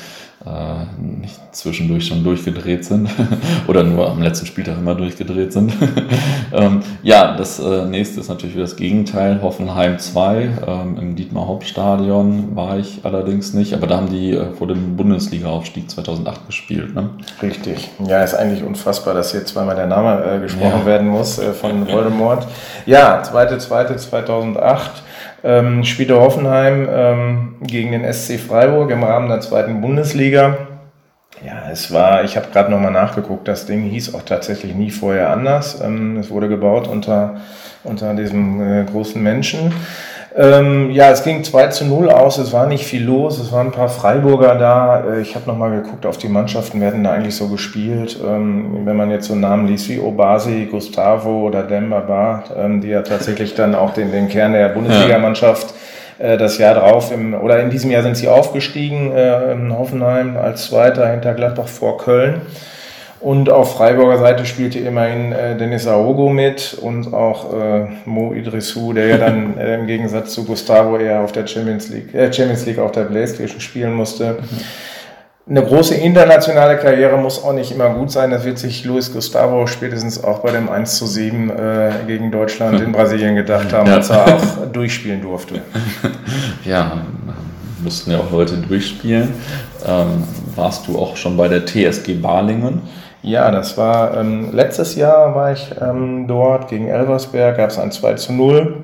äh, 0.46 0.86
nicht 1.20 1.40
zwischendurch 1.52 2.08
schon 2.08 2.24
durchgedreht 2.24 2.86
sind 2.86 3.10
oder 3.68 3.84
nur 3.84 4.10
am 4.10 4.22
letzten 4.22 4.46
Spieltag 4.46 4.78
immer 4.78 4.94
durchgedreht 4.94 5.52
sind. 5.52 5.74
ähm, 6.54 6.84
ja, 7.02 7.36
das 7.36 7.60
äh, 7.60 7.86
nächste 7.86 8.20
ist 8.20 8.30
natürlich 8.30 8.56
wieder 8.56 8.66
das 8.66 8.76
Gegenteil, 8.76 9.42
Hoffenheim 9.42 9.98
2. 9.98 10.50
Ähm, 10.68 10.98
Im 11.00 11.16
Dietmar 11.16 11.48
Hauptstadion 11.48 12.56
war 12.56 12.78
ich 12.78 13.00
allerdings 13.04 13.54
nicht, 13.54 13.74
aber 13.74 13.88
da 13.88 13.98
haben 13.98 14.10
die 14.10 14.34
äh, 14.34 14.54
vor 14.54 14.68
dem 14.68 14.96
Bundesliga-Aufstieg 14.96 15.90
2008 15.90 16.46
gespielt. 16.46 16.94
Ne? 16.94 17.10
Richtig. 17.42 17.90
Ja, 18.08 18.24
ist 18.24 18.36
eigentlich 18.36 18.64
unfassbar, 18.64 19.16
dass 19.16 19.32
hier 19.32 19.44
zweimal 19.46 19.76
der 19.76 19.88
Name 19.88 20.24
äh, 20.24 20.40
gesprochen 20.40 20.82
ja. 20.82 20.86
werden 20.86 21.08
muss 21.08 21.40
äh, 21.40 21.54
von 21.54 21.88
Voldemort. 21.92 22.48
Ja, 22.86 23.24
zweite, 23.24 23.58
zweite 23.58 23.96
2008 23.96 25.04
ähm, 25.44 25.84
spielte 25.84 26.20
Hoffenheim 26.20 26.88
ähm, 26.90 27.56
gegen 27.62 27.92
den 27.92 28.12
SC 28.12 28.40
Freiburg 28.40 28.92
im 28.92 29.04
Rahmen 29.04 29.30
der 29.30 29.42
zweiten 29.42 29.82
Bundesliga. 29.82 30.58
Ja, 31.46 31.70
es 31.72 31.94
war, 31.94 32.24
ich 32.24 32.36
habe 32.36 32.48
gerade 32.52 32.72
nochmal 32.72 32.92
nachgeguckt, 32.92 33.48
das 33.48 33.68
Ding 33.68 33.84
hieß 33.84 34.16
auch 34.16 34.24
tatsächlich 34.24 34.74
nie 34.74 34.90
vorher 34.90 35.30
anders. 35.30 35.82
Ähm, 35.82 36.18
es 36.18 36.32
wurde 36.32 36.50
gebaut 36.50 36.88
unter, 36.88 37.42
unter 37.84 38.14
diesem 38.16 38.62
äh, 38.62 38.84
großen 38.86 39.22
Menschen. 39.22 39.72
Ähm, 40.36 40.92
ja, 40.92 41.10
es 41.10 41.24
ging 41.24 41.44
2 41.44 41.68
zu 41.68 41.86
0 41.86 42.10
aus, 42.10 42.38
es 42.38 42.54
war 42.54 42.68
nicht 42.68 42.86
viel 42.86 43.04
los, 43.04 43.40
es 43.40 43.52
waren 43.52 43.68
ein 43.68 43.72
paar 43.72 43.90
Freiburger 43.90 44.56
da. 44.56 45.04
Äh, 45.04 45.22
ich 45.22 45.36
habe 45.36 45.48
nochmal 45.48 45.72
geguckt 45.72 46.06
auf 46.06 46.18
die 46.18 46.28
Mannschaften, 46.28 46.80
werden 46.82 47.04
da 47.04 47.12
eigentlich 47.12 47.36
so 47.36 47.48
gespielt. 47.48 48.20
Ähm, 48.24 48.86
wenn 48.86 48.96
man 48.96 49.10
jetzt 49.10 49.28
so 49.28 49.36
Namen 49.36 49.68
liest 49.68 49.90
wie 49.90 50.00
Obasi, 50.00 50.68
Gustavo 50.70 51.48
oder 51.48 51.64
Demba 51.64 52.02
Bar, 52.02 52.44
ähm, 52.56 52.82
die 52.82 52.90
ja 52.90 53.02
tatsächlich 53.02 53.56
dann 53.56 53.74
auch 53.74 53.94
den, 53.94 54.12
den 54.12 54.28
Kern 54.28 54.54
der 54.54 54.70
Bundesligamannschaft 54.70 55.74
äh, 56.20 56.38
das 56.38 56.58
Jahr 56.58 56.76
drauf, 56.76 57.12
im, 57.12 57.34
oder 57.34 57.60
in 57.60 57.70
diesem 57.70 57.90
Jahr 57.90 58.04
sind 58.04 58.18
sie 58.18 58.28
aufgestiegen 58.28 59.12
äh, 59.12 59.54
in 59.54 59.76
Hoffenheim 59.76 60.38
als 60.38 60.68
Zweiter 60.68 61.08
hinter 61.10 61.34
Gladbach 61.34 61.68
vor 61.68 61.98
Köln. 61.98 62.42
Und 63.20 63.50
auf 63.50 63.76
Freiburger 63.76 64.20
Seite 64.20 64.46
spielte 64.46 64.80
immerhin 64.80 65.32
äh, 65.32 65.58
Dennis 65.58 65.88
Aogo 65.88 66.30
mit 66.30 66.78
und 66.80 67.14
auch 67.14 67.52
äh, 67.54 67.88
Mo 68.06 68.34
Idrissou, 68.34 68.94
der 68.94 69.08
ja 69.08 69.18
dann 69.18 69.58
äh, 69.60 69.76
im 69.76 69.88
Gegensatz 69.88 70.34
zu 70.34 70.46
Gustavo 70.46 70.98
eher 70.98 71.22
auf 71.22 71.32
der 71.32 71.48
Champions 71.48 71.90
League, 71.90 72.14
äh, 72.14 72.32
Champions 72.32 72.66
League 72.66 72.80
auf 72.80 72.92
der 72.92 73.06
Playstation 73.06 73.60
spielen 73.60 73.94
musste. 73.94 74.38
Eine 75.50 75.64
große 75.64 75.96
internationale 75.96 76.78
Karriere 76.78 77.18
muss 77.18 77.42
auch 77.42 77.54
nicht 77.54 77.72
immer 77.72 77.90
gut 77.92 78.12
sein. 78.12 78.32
Das 78.32 78.44
wird 78.44 78.60
sich 78.60 78.84
Luis 78.84 79.14
Gustavo 79.14 79.66
spätestens 79.66 80.22
auch 80.22 80.40
bei 80.40 80.52
dem 80.52 80.70
1 80.70 80.98
zu 80.98 81.08
7 81.08 81.50
äh, 81.50 81.92
gegen 82.06 82.32
Deutschland 82.32 82.82
in 82.82 82.92
Brasilien 82.92 83.36
gedacht 83.36 83.72
haben, 83.72 83.88
ja. 83.88 83.96
als 83.96 84.10
er 84.10 84.26
auch 84.26 84.42
durchspielen 84.74 85.22
durfte. 85.22 85.62
Ja, 86.66 87.04
mussten 87.82 88.12
ja 88.12 88.18
auch 88.18 88.30
Leute 88.30 88.58
durchspielen. 88.58 89.30
Ähm, 89.88 90.24
warst 90.56 90.86
du 90.88 91.00
auch 91.00 91.16
schon 91.16 91.38
bei 91.38 91.48
der 91.48 91.66
TSG 91.66 92.16
Balingen? 92.16 92.82
Ja, 93.22 93.52
das 93.52 93.78
war 93.78 94.18
ähm, 94.18 94.50
letztes 94.54 94.96
Jahr 94.96 95.36
war 95.36 95.52
ich 95.52 95.70
ähm, 95.82 96.28
dort 96.28 96.70
gegen 96.70 96.88
Elversberg, 96.88 97.58
gab 97.58 97.70
es 97.70 97.80
ein 97.80 97.92
2 97.92 98.14
zu 98.14 98.34
0. 98.34 98.84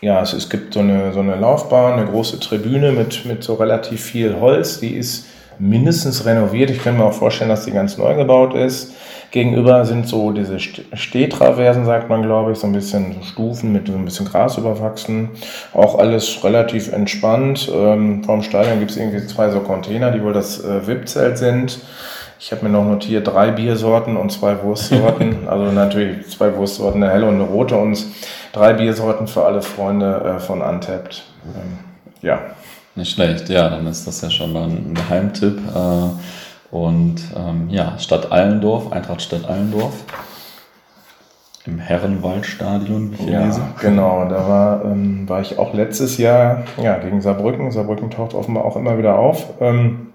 Ja, 0.00 0.22
es, 0.22 0.32
es 0.32 0.48
gibt 0.48 0.74
so 0.74 0.80
eine, 0.80 1.12
so 1.12 1.20
eine 1.20 1.34
Laufbahn, 1.34 1.94
eine 1.94 2.06
große 2.06 2.38
Tribüne 2.38 2.92
mit, 2.92 3.24
mit 3.24 3.42
so 3.42 3.54
relativ 3.54 4.02
viel 4.02 4.38
Holz, 4.40 4.78
die 4.78 4.94
ist 4.94 5.26
mindestens 5.58 6.24
renoviert. 6.24 6.70
Ich 6.70 6.82
kann 6.82 6.96
mir 6.96 7.04
auch 7.04 7.12
vorstellen, 7.12 7.50
dass 7.50 7.64
die 7.64 7.72
ganz 7.72 7.98
neu 7.98 8.14
gebaut 8.14 8.54
ist. 8.54 8.94
Gegenüber 9.30 9.84
sind 9.84 10.08
so 10.08 10.30
diese 10.32 10.58
Stehtraversen, 10.58 11.84
sagt 11.84 12.08
man, 12.08 12.22
glaube 12.22 12.52
ich, 12.52 12.58
so 12.58 12.66
ein 12.66 12.72
bisschen 12.72 13.22
Stufen 13.22 13.72
mit 13.72 13.88
so 13.88 13.92
ein 13.92 14.04
bisschen 14.04 14.26
Gras 14.26 14.56
überwachsen. 14.56 15.30
Auch 15.74 15.98
alles 15.98 16.42
relativ 16.42 16.92
entspannt. 16.92 17.70
Ähm, 17.74 18.24
vorm 18.24 18.42
Stadion 18.42 18.78
gibt 18.78 18.92
es 18.92 18.96
irgendwie 18.96 19.26
zwei 19.26 19.50
so 19.50 19.60
Container, 19.60 20.12
die 20.12 20.22
wohl 20.22 20.32
das 20.32 20.64
äh, 20.64 20.86
VIP-Zelt 20.86 21.36
sind. 21.36 21.80
Ich 22.40 22.52
habe 22.52 22.64
mir 22.64 22.70
noch 22.70 22.84
notiert 22.84 23.26
drei 23.26 23.50
Biersorten 23.50 24.16
und 24.16 24.30
zwei 24.30 24.62
Wurstsorten. 24.62 25.36
Also 25.48 25.72
natürlich 25.72 26.28
zwei 26.28 26.54
Wurstsorten, 26.56 27.02
eine 27.02 27.12
helle 27.12 27.26
und 27.26 27.34
eine 27.34 27.44
rote 27.44 27.76
und 27.76 28.04
drei 28.52 28.74
Biersorten 28.74 29.26
für 29.26 29.44
alle 29.44 29.62
Freunde 29.62 30.36
äh, 30.36 30.38
von 30.38 30.62
Untapped. 30.62 31.24
Ähm, 31.44 31.78
ja. 32.22 32.40
Nicht 32.94 33.12
schlecht, 33.12 33.48
ja, 33.48 33.68
dann 33.68 33.86
ist 33.86 34.06
das 34.06 34.20
ja 34.20 34.30
schon 34.30 34.52
mal 34.52 34.64
ein 34.64 34.94
Geheimtipp. 34.94 35.58
Äh, 35.74 36.74
und 36.74 37.16
ähm, 37.36 37.70
ja, 37.70 37.98
Stadt 37.98 38.30
Allendorf, 38.30 38.92
Eintracht 38.92 39.22
Stadt 39.22 39.48
Allendorf. 39.48 39.94
Im 41.64 41.78
Herrenwaldstadion, 41.78 43.12
wie 43.12 43.24
ich 43.24 43.30
ja, 43.30 43.46
lese. 43.46 43.60
Genau, 43.80 44.26
da 44.28 44.48
war, 44.48 44.84
ähm, 44.84 45.28
war 45.28 45.40
ich 45.40 45.58
auch 45.58 45.74
letztes 45.74 46.18
Jahr 46.18 46.64
ja, 46.82 46.98
gegen 46.98 47.20
Saarbrücken. 47.20 47.70
Saarbrücken 47.72 48.10
taucht 48.10 48.34
offenbar 48.34 48.64
auch 48.64 48.76
immer 48.76 48.96
wieder 48.96 49.18
auf. 49.18 49.46
Ähm, 49.60 50.07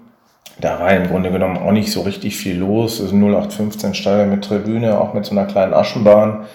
da 0.58 0.80
war 0.80 0.92
im 0.92 1.08
Grunde 1.08 1.30
genommen 1.30 1.58
auch 1.58 1.72
nicht 1.72 1.90
so 1.90 2.02
richtig 2.02 2.36
viel 2.36 2.58
los. 2.58 3.00
Es 3.00 3.06
ist 3.06 3.12
0815 3.12 3.94
Stadion 3.94 4.30
mit 4.30 4.44
Tribüne, 4.44 5.00
auch 5.00 5.14
mit 5.14 5.24
so 5.24 5.32
einer 5.32 5.46
kleinen 5.46 5.74
Aschenbahn. 5.74 6.46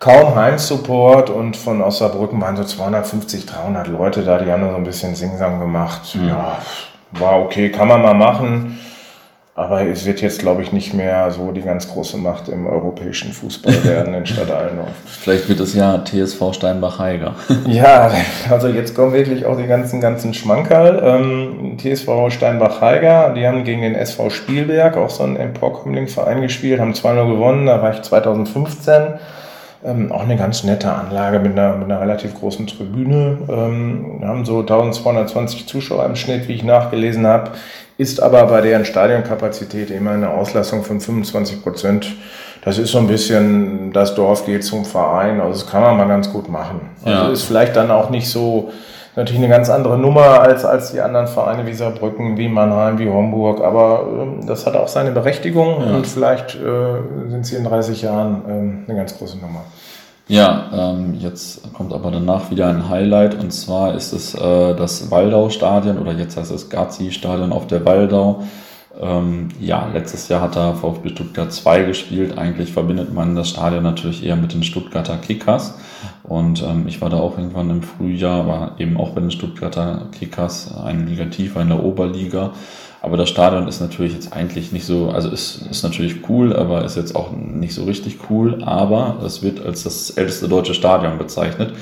Kaum 0.00 0.36
Heimsupport 0.36 1.30
und 1.30 1.56
von 1.56 1.82
Osnabrücken 1.82 2.40
waren 2.40 2.56
so 2.56 2.62
250, 2.64 3.46
300 3.46 3.88
Leute 3.88 4.22
da, 4.22 4.38
die 4.38 4.50
haben 4.50 4.60
nur 4.60 4.70
so 4.70 4.76
ein 4.76 4.84
bisschen 4.84 5.14
Singsam 5.16 5.58
gemacht. 5.58 6.14
Mhm. 6.14 6.28
Ja, 6.28 6.58
war 7.12 7.40
okay, 7.40 7.70
kann 7.70 7.88
man 7.88 8.02
mal 8.02 8.14
machen. 8.14 8.78
Aber 9.58 9.84
es 9.84 10.06
wird 10.06 10.20
jetzt, 10.20 10.38
glaube 10.38 10.62
ich, 10.62 10.72
nicht 10.72 10.94
mehr 10.94 11.32
so 11.32 11.50
die 11.50 11.62
ganz 11.62 11.88
große 11.88 12.16
Macht 12.16 12.48
im 12.48 12.68
europäischen 12.68 13.32
Fußball 13.32 13.82
werden 13.82 14.14
in 14.14 14.24
Stadt 14.24 14.52
Allendorf. 14.52 14.90
Vielleicht 15.04 15.48
wird 15.48 15.58
es 15.58 15.74
ja 15.74 15.98
TSV 16.04 16.52
Steinbach-Heiger. 16.54 17.34
ja, 17.66 18.08
also 18.48 18.68
jetzt 18.68 18.94
kommen 18.94 19.12
wirklich 19.12 19.46
auch 19.46 19.56
die 19.56 19.66
ganzen, 19.66 20.00
ganzen 20.00 20.32
Schmankerl. 20.32 21.02
Ähm, 21.02 21.76
TSV 21.76 22.30
Steinbach-Heiger, 22.30 23.34
die 23.34 23.48
haben 23.48 23.64
gegen 23.64 23.82
den 23.82 23.96
SV 23.96 24.30
Spielberg, 24.30 24.96
auch 24.96 25.10
so 25.10 25.24
ein 25.24 25.34
Emporkömmling-Verein 25.34 26.40
gespielt, 26.40 26.78
haben 26.78 26.92
2-0 26.92 27.28
gewonnen, 27.28 27.66
da 27.66 27.82
war 27.82 27.92
ich 27.92 28.02
2015. 28.02 29.14
Ähm, 29.84 30.12
auch 30.12 30.22
eine 30.22 30.36
ganz 30.36 30.62
nette 30.62 30.92
Anlage 30.92 31.40
mit 31.40 31.58
einer, 31.58 31.74
mit 31.74 31.86
einer 31.86 32.00
relativ 32.00 32.32
großen 32.34 32.68
Tribüne. 32.68 33.38
Ähm, 33.48 34.20
haben 34.22 34.44
so 34.44 34.60
1220 34.60 35.66
Zuschauer 35.66 36.04
im 36.04 36.14
Schnitt, 36.14 36.46
wie 36.46 36.54
ich 36.54 36.62
nachgelesen 36.62 37.26
habe 37.26 37.50
ist 37.98 38.22
aber 38.22 38.46
bei 38.46 38.60
deren 38.60 38.84
Stadionkapazität 38.84 39.90
immer 39.90 40.12
eine 40.12 40.30
Auslassung 40.30 40.84
von 40.84 41.00
25 41.00 41.62
Prozent. 41.62 42.06
Das 42.64 42.78
ist 42.78 42.92
so 42.92 42.98
ein 42.98 43.08
bisschen, 43.08 43.92
das 43.92 44.14
Dorf 44.14 44.46
geht 44.46 44.64
zum 44.64 44.84
Verein, 44.84 45.40
also 45.40 45.60
das 45.60 45.70
kann 45.70 45.82
man 45.82 45.96
mal 45.96 46.08
ganz 46.08 46.32
gut 46.32 46.48
machen. 46.48 46.80
Also 47.04 47.24
ja. 47.24 47.32
ist 47.32 47.42
vielleicht 47.42 47.74
dann 47.76 47.90
auch 47.90 48.10
nicht 48.10 48.28
so, 48.30 48.70
natürlich 49.16 49.38
eine 49.42 49.48
ganz 49.48 49.68
andere 49.68 49.98
Nummer 49.98 50.40
als, 50.40 50.64
als 50.64 50.92
die 50.92 51.00
anderen 51.00 51.26
Vereine 51.26 51.66
wie 51.66 51.74
Saarbrücken, 51.74 52.36
wie 52.36 52.48
Mannheim, 52.48 52.98
wie 52.98 53.08
Homburg. 53.08 53.60
Aber 53.62 54.06
ähm, 54.08 54.46
das 54.46 54.64
hat 54.64 54.76
auch 54.76 54.88
seine 54.88 55.10
Berechtigung 55.10 55.82
ja. 55.84 55.96
und 55.96 56.06
vielleicht 56.06 56.54
äh, 56.54 57.30
sind 57.30 57.46
sie 57.46 57.56
in 57.56 57.64
30 57.64 58.02
Jahren 58.02 58.42
ähm, 58.48 58.84
eine 58.86 58.96
ganz 58.96 59.18
große 59.18 59.38
Nummer. 59.38 59.64
Ja, 60.28 60.70
ähm, 60.74 61.14
jetzt 61.14 61.72
kommt 61.72 61.94
aber 61.94 62.10
danach 62.10 62.50
wieder 62.50 62.66
ein 62.68 62.90
Highlight 62.90 63.42
und 63.42 63.50
zwar 63.50 63.94
ist 63.94 64.12
es 64.12 64.34
äh, 64.34 64.74
das 64.74 65.10
Waldau-Stadion 65.10 65.98
oder 65.98 66.12
jetzt 66.12 66.36
heißt 66.36 66.52
es 66.52 66.68
Gazi-Stadion 66.68 67.50
auf 67.50 67.66
der 67.66 67.86
Waldau. 67.86 68.42
Ähm, 69.00 69.48
ja, 69.60 69.88
letztes 69.92 70.28
Jahr 70.28 70.40
hat 70.40 70.56
er 70.56 70.74
VfB 70.74 71.10
Stuttgart 71.10 71.52
2 71.52 71.84
gespielt. 71.84 72.36
Eigentlich 72.36 72.72
verbindet 72.72 73.14
man 73.14 73.36
das 73.36 73.50
Stadion 73.50 73.84
natürlich 73.84 74.24
eher 74.24 74.36
mit 74.36 74.52
den 74.52 74.64
Stuttgarter 74.64 75.16
Kickers. 75.18 75.74
Und 76.24 76.62
ähm, 76.62 76.86
ich 76.88 77.00
war 77.00 77.08
da 77.08 77.18
auch 77.18 77.38
irgendwann 77.38 77.70
im 77.70 77.82
Frühjahr, 77.82 78.46
war 78.46 78.72
eben 78.78 78.96
auch 78.96 79.10
bei 79.10 79.20
den 79.20 79.30
Stuttgarter 79.30 80.08
Kickers, 80.18 80.74
ein 80.76 81.06
Liga 81.06 81.26
tiefer 81.26 81.60
in 81.60 81.68
der 81.68 81.82
Oberliga. 81.82 82.52
Aber 83.00 83.16
das 83.16 83.28
Stadion 83.28 83.68
ist 83.68 83.80
natürlich 83.80 84.14
jetzt 84.14 84.32
eigentlich 84.32 84.72
nicht 84.72 84.84
so, 84.84 85.10
also 85.10 85.28
ist, 85.28 85.62
ist 85.70 85.84
natürlich 85.84 86.28
cool, 86.28 86.54
aber 86.54 86.84
ist 86.84 86.96
jetzt 86.96 87.14
auch 87.14 87.30
nicht 87.30 87.74
so 87.74 87.84
richtig 87.84 88.18
cool. 88.28 88.62
Aber 88.64 89.22
es 89.24 89.42
wird 89.42 89.64
als 89.64 89.84
das 89.84 90.10
älteste 90.10 90.48
deutsche 90.48 90.74
Stadion 90.74 91.16
bezeichnet, 91.16 91.72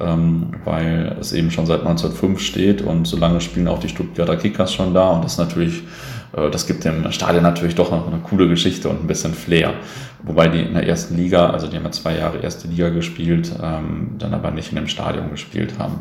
ähm, 0.00 0.48
weil 0.64 1.16
es 1.20 1.32
eben 1.32 1.52
schon 1.52 1.66
seit 1.66 1.80
1905 1.80 2.40
steht 2.40 2.82
und 2.82 3.06
so 3.06 3.16
lange 3.16 3.40
spielen 3.40 3.68
auch 3.68 3.78
die 3.78 3.88
Stuttgarter 3.88 4.36
Kickers 4.36 4.74
schon 4.74 4.92
da 4.92 5.10
und 5.10 5.24
das 5.24 5.32
ist 5.32 5.38
natürlich, 5.38 5.84
das 6.32 6.66
gibt 6.66 6.84
dem 6.84 7.10
Stadion 7.12 7.42
natürlich 7.42 7.74
doch 7.74 7.90
noch 7.90 8.06
eine 8.06 8.18
coole 8.18 8.48
Geschichte 8.48 8.88
und 8.88 9.04
ein 9.04 9.06
bisschen 9.06 9.34
Flair. 9.34 9.74
Wobei 10.22 10.48
die 10.48 10.62
in 10.62 10.74
der 10.74 10.86
ersten 10.86 11.16
Liga, 11.16 11.50
also 11.50 11.66
die 11.66 11.76
haben 11.76 11.84
ja 11.84 11.92
zwei 11.92 12.16
Jahre 12.18 12.38
erste 12.38 12.68
Liga 12.68 12.88
gespielt, 12.88 13.52
ähm, 13.62 14.16
dann 14.18 14.34
aber 14.34 14.50
nicht 14.50 14.70
in 14.70 14.76
dem 14.76 14.88
Stadion 14.88 15.30
gespielt 15.30 15.74
haben. 15.78 16.00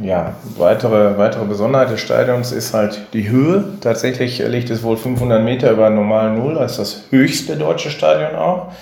Ja, 0.00 0.36
weitere, 0.56 1.18
weitere 1.18 1.44
Besonderheit 1.44 1.90
des 1.90 2.00
Stadions 2.00 2.50
ist 2.50 2.72
halt 2.72 2.98
die 3.12 3.28
Höhe. 3.28 3.64
Tatsächlich 3.82 4.38
liegt 4.38 4.70
es 4.70 4.82
wohl 4.82 4.96
500 4.96 5.44
Meter 5.44 5.70
über 5.70 5.90
normal 5.90 6.32
Null, 6.34 6.54
das 6.54 6.72
ist 6.72 6.78
das 6.78 7.02
höchste 7.10 7.56
deutsche 7.56 7.90
Stadion 7.90 8.34
auch. 8.34 8.72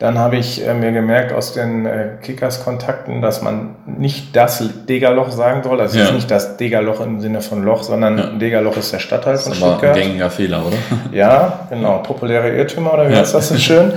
Dann 0.00 0.18
habe 0.18 0.38
ich 0.38 0.66
äh, 0.66 0.72
mir 0.72 0.92
gemerkt 0.92 1.30
aus 1.30 1.52
den 1.52 1.84
äh, 1.84 2.08
Kickers-Kontakten, 2.22 3.20
dass 3.20 3.42
man 3.42 3.76
nicht 3.84 4.34
das 4.34 4.86
Degerloch 4.88 5.30
sagen 5.30 5.62
soll. 5.62 5.76
Das 5.76 5.94
ja. 5.94 6.04
ist 6.04 6.14
nicht 6.14 6.30
das 6.30 6.56
Degerloch 6.56 7.02
im 7.02 7.20
Sinne 7.20 7.42
von 7.42 7.62
Loch, 7.62 7.82
sondern 7.82 8.16
ja. 8.16 8.26
Degerloch 8.28 8.78
ist 8.78 8.94
der 8.94 8.98
Stadtteil 8.98 9.36
von 9.36 9.52
Stuttgart. 9.52 9.82
Das 9.82 9.90
ist 9.90 9.96
ein 9.96 10.08
gängiger 10.08 10.30
Fehler, 10.30 10.62
oder? 10.66 10.76
Ja, 11.12 11.66
genau. 11.68 11.98
Populäre 11.98 12.48
Irrtümer, 12.48 12.94
oder 12.94 13.10
wie 13.10 13.12
ja. 13.12 13.18
heißt 13.18 13.34
das 13.34 13.50
so 13.50 13.56
schön? 13.56 13.92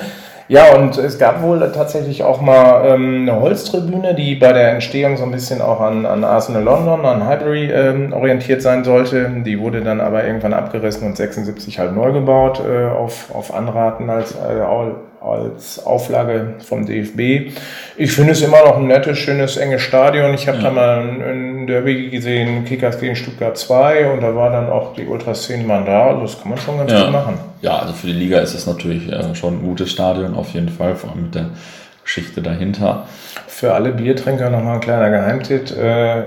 Ja, 0.49 0.75
und 0.75 0.97
es 0.97 1.17
gab 1.17 1.41
wohl 1.41 1.71
tatsächlich 1.73 2.21
auch 2.21 2.41
mal 2.41 2.85
ähm, 2.85 3.21
eine 3.21 3.39
Holztribüne, 3.39 4.13
die 4.13 4.35
bei 4.35 4.51
der 4.51 4.71
Entstehung 4.71 5.15
so 5.15 5.23
ein 5.23 5.31
bisschen 5.31 5.61
auch 5.61 5.79
an, 5.79 6.05
an 6.05 6.25
Arsenal 6.25 6.63
London, 6.63 7.05
an 7.05 7.25
Highbury 7.25 7.71
ähm, 7.71 8.11
orientiert 8.11 8.61
sein 8.61 8.83
sollte. 8.83 9.31
Die 9.45 9.57
wurde 9.57 9.81
dann 9.81 10.01
aber 10.01 10.25
irgendwann 10.25 10.53
abgerissen 10.53 11.07
und 11.07 11.15
76 11.15 11.79
halt 11.79 11.95
neu 11.95 12.11
gebaut 12.11 12.61
äh, 12.61 12.87
auf, 12.87 13.33
auf 13.33 13.53
Anraten 13.53 14.09
als, 14.09 14.35
äh, 14.35 14.61
als 15.23 15.83
Auflage 15.85 16.55
vom 16.59 16.85
DFB. 16.85 17.53
Ich 17.95 18.11
finde 18.11 18.33
es 18.33 18.41
immer 18.41 18.63
noch 18.65 18.77
ein 18.77 18.87
nettes, 18.87 19.17
schönes, 19.17 19.57
enges 19.57 19.81
Stadion. 19.81 20.33
Ich 20.33 20.47
habe 20.47 20.57
ja. 20.57 20.63
da 20.65 20.71
mal 20.71 20.99
ein, 20.99 21.67
Derby 21.67 22.09
gesehen, 22.09 22.65
Kickers 22.65 22.99
gegen 22.99 23.15
Stuttgart 23.15 23.57
2 23.57 24.11
und 24.11 24.21
da 24.21 24.35
war 24.35 24.51
dann 24.51 24.69
auch 24.69 24.93
die 24.93 25.05
Ultraszene 25.05 25.63
mal 25.63 25.85
da. 25.85 26.07
Also 26.07 26.21
das 26.23 26.41
kann 26.41 26.49
man 26.49 26.57
schon 26.57 26.77
ganz 26.77 26.91
ja. 26.91 27.03
gut 27.03 27.11
machen. 27.13 27.37
Ja, 27.61 27.77
also 27.77 27.93
für 27.93 28.07
die 28.07 28.13
Liga 28.13 28.39
ist 28.39 28.53
es 28.53 28.67
natürlich 28.67 29.09
äh, 29.09 29.33
schon 29.33 29.59
ein 29.59 29.61
gutes 29.61 29.91
Stadion 29.91 30.35
auf 30.35 30.53
jeden 30.53 30.69
Fall, 30.69 30.95
vor 30.95 31.11
allem 31.11 31.23
mit 31.23 31.35
der 31.35 31.51
Geschichte 32.03 32.41
dahinter. 32.41 33.07
Für 33.47 33.73
alle 33.73 33.91
Biertrinker 33.91 34.49
nochmal 34.49 34.75
ein 34.75 34.81
kleiner 34.81 35.09
Geheimtipp. 35.09 35.71
Äh, 35.77 36.23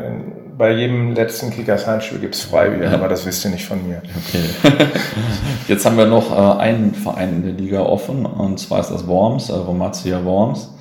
bei 0.57 0.73
jedem 0.73 1.15
letzten 1.15 1.51
Kickers 1.51 1.87
Heimspiel 1.87 2.19
gibt 2.19 2.35
es 2.35 2.43
Freibier, 2.43 2.91
aber 2.91 3.09
das 3.09 3.27
wisst 3.27 3.45
ihr 3.45 3.51
nicht 3.51 3.67
von 3.67 3.87
mir. 3.87 4.01
Okay. 4.29 4.79
Jetzt 5.69 5.85
haben 5.85 5.99
wir 5.99 6.07
noch 6.07 6.33
äh, 6.33 6.61
einen 6.61 6.95
Verein 6.95 7.31
in 7.31 7.43
der 7.43 7.53
Liga 7.53 7.81
offen 7.81 8.25
und 8.25 8.59
zwar 8.59 8.81
ist 8.81 8.91
das 8.91 9.07
Worms, 9.07 9.51
äh, 9.51 9.55
Romazia 9.55 10.25
Worms. 10.25 10.73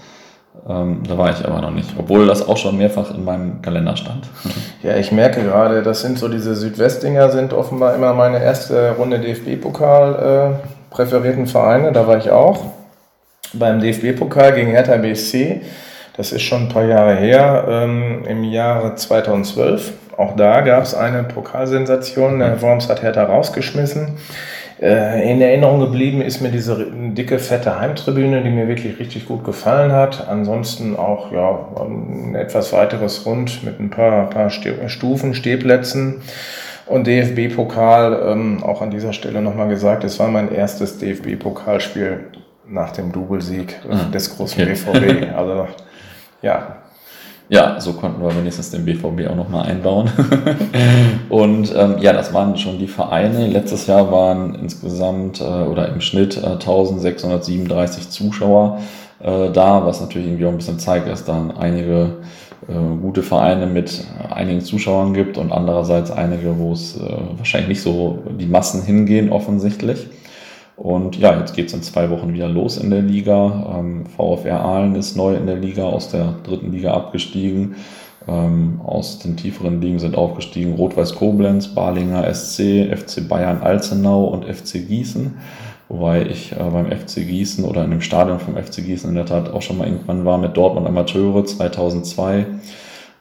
Ähm, 0.67 1.03
da 1.07 1.17
war 1.17 1.31
ich 1.31 1.45
aber 1.45 1.61
noch 1.61 1.71
nicht, 1.71 1.89
obwohl 1.97 2.25
das 2.25 2.47
auch 2.47 2.57
schon 2.57 2.77
mehrfach 2.77 3.13
in 3.13 3.23
meinem 3.23 3.61
Kalender 3.61 3.97
stand. 3.97 4.27
Ja, 4.83 4.95
ich 4.97 5.11
merke 5.11 5.41
gerade, 5.41 5.81
das 5.81 6.01
sind 6.01 6.19
so 6.19 6.27
diese 6.27 6.55
Südwestdinger, 6.55 7.31
sind 7.31 7.53
offenbar 7.53 7.95
immer 7.95 8.13
meine 8.13 8.41
erste 8.41 8.91
Runde 8.91 9.19
DFB-Pokal 9.19 10.59
äh, 10.61 10.93
präferierten 10.93 11.47
Vereine, 11.47 11.91
da 11.91 12.05
war 12.05 12.17
ich 12.19 12.29
auch. 12.29 12.65
Beim 13.53 13.79
DFB-Pokal 13.79 14.53
gegen 14.53 14.69
Hertha 14.71 14.95
BSC 14.97 15.61
das 16.17 16.31
ist 16.31 16.43
schon 16.43 16.63
ein 16.63 16.69
paar 16.69 16.85
Jahre 16.85 17.15
her, 17.15 17.65
ähm, 17.69 18.23
im 18.27 18.43
Jahre 18.43 18.95
2012. 18.95 19.93
Auch 20.17 20.35
da 20.35 20.61
gab 20.61 20.83
es 20.83 20.95
eine 20.95 21.23
Pokalsensation. 21.23 22.39
Der 22.39 22.61
Worms 22.61 22.87
hat 22.89 23.01
Hertha 23.01 23.23
rausgeschmissen. 23.23 24.17
Äh, 24.81 25.31
in 25.31 25.41
Erinnerung 25.41 25.79
geblieben 25.79 26.21
ist 26.21 26.41
mir 26.41 26.49
diese 26.49 26.87
dicke, 26.91 27.39
fette 27.39 27.79
Heimtribüne, 27.79 28.43
die 28.43 28.49
mir 28.49 28.67
wirklich 28.67 28.99
richtig 28.99 29.25
gut 29.25 29.43
gefallen 29.43 29.91
hat. 29.91 30.27
Ansonsten 30.27 30.95
auch 30.95 31.31
ja, 31.31 31.67
ein 31.81 32.35
etwas 32.35 32.71
weiteres 32.73 33.25
Rund 33.25 33.63
mit 33.63 33.79
ein 33.79 33.89
paar, 33.89 34.29
paar 34.29 34.49
Stufen, 34.49 35.33
Stehplätzen. 35.33 36.21
Und 36.85 37.07
DFB-Pokal, 37.07 38.31
ähm, 38.31 38.63
auch 38.63 38.81
an 38.81 38.91
dieser 38.91 39.11
Stelle 39.11 39.41
nochmal 39.41 39.69
gesagt, 39.69 40.03
es 40.03 40.19
war 40.19 40.27
mein 40.27 40.53
erstes 40.53 40.99
DFB-Pokalspiel 40.99 42.19
nach 42.67 42.91
dem 42.91 43.11
Doublesieg 43.11 43.75
ah, 43.89 44.09
des 44.13 44.35
großen 44.35 44.61
okay. 44.61 44.73
BVB. 44.73 45.33
Also 45.35 45.67
ja. 46.45 46.77
Ja, 47.47 47.79
so 47.79 47.93
konnten 47.93 48.23
wir 48.23 48.35
wenigstens 48.35 48.71
den 48.71 48.85
BVB 48.85 49.29
auch 49.29 49.35
nochmal 49.35 49.67
einbauen. 49.67 50.09
und 51.29 51.71
ähm, 51.75 51.97
ja, 51.99 52.11
das 52.11 52.33
waren 52.33 52.57
schon 52.57 52.79
die 52.79 52.87
Vereine. 52.87 53.45
Letztes 53.47 53.85
Jahr 53.85 54.11
waren 54.11 54.55
insgesamt 54.55 55.41
äh, 55.41 55.43
oder 55.43 55.89
im 55.89 56.01
Schnitt 56.01 56.37
äh, 56.37 56.53
1637 56.53 58.09
Zuschauer 58.09 58.79
äh, 59.19 59.51
da, 59.51 59.85
was 59.85 60.01
natürlich 60.01 60.27
irgendwie 60.27 60.45
auch 60.45 60.51
ein 60.51 60.57
bisschen 60.57 60.79
zeigt, 60.79 61.07
dass 61.07 61.23
dann 61.23 61.55
einige 61.55 62.17
äh, 62.67 62.73
gute 62.99 63.21
Vereine 63.21 63.67
mit 63.67 64.03
einigen 64.31 64.61
Zuschauern 64.61 65.13
gibt 65.13 65.37
und 65.37 65.51
andererseits 65.51 66.09
einige, 66.09 66.57
wo 66.57 66.73
es 66.73 66.97
äh, 66.97 67.17
wahrscheinlich 67.37 67.69
nicht 67.69 67.81
so 67.83 68.23
die 68.39 68.47
Massen 68.47 68.81
hingehen 68.81 69.31
offensichtlich. 69.31 70.07
Und 70.77 71.17
ja, 71.17 71.39
jetzt 71.39 71.55
geht 71.55 71.67
es 71.67 71.73
in 71.73 71.83
zwei 71.83 72.09
Wochen 72.09 72.33
wieder 72.33 72.49
los 72.49 72.77
in 72.77 72.89
der 72.89 73.01
Liga. 73.01 73.77
Ähm, 73.79 74.05
VfR 74.05 74.59
Aalen 74.59 74.95
ist 74.95 75.15
neu 75.15 75.35
in 75.35 75.45
der 75.45 75.55
Liga, 75.55 75.83
aus 75.83 76.09
der 76.09 76.35
dritten 76.43 76.71
Liga 76.71 76.93
abgestiegen. 76.93 77.75
Ähm, 78.27 78.81
aus 78.83 79.19
den 79.19 79.37
tieferen 79.37 79.81
Ligen 79.81 79.99
sind 79.99 80.17
aufgestiegen 80.17 80.73
Rot-Weiß 80.73 81.15
Koblenz, 81.15 81.69
Balinger 81.69 82.33
SC, 82.33 82.89
FC 82.91 83.27
Bayern 83.27 83.61
Alzenau 83.61 84.25
und 84.25 84.45
FC 84.45 84.85
Gießen. 84.85 85.35
Wobei 85.87 86.23
ich 86.25 86.51
äh, 86.51 86.55
beim 86.55 86.87
FC 86.87 87.27
Gießen 87.27 87.63
oder 87.63 87.83
in 87.85 87.91
dem 87.91 88.01
Stadion 88.01 88.39
vom 88.39 88.55
FC 88.55 88.83
Gießen 88.83 89.07
in 89.09 89.15
der 89.15 89.27
Tat 89.27 89.53
auch 89.53 89.61
schon 89.61 89.77
mal 89.77 89.87
irgendwann 89.87 90.25
war 90.25 90.39
mit 90.39 90.57
Dortmund 90.57 90.87
Amateure 90.87 91.45
2002. 91.45 92.47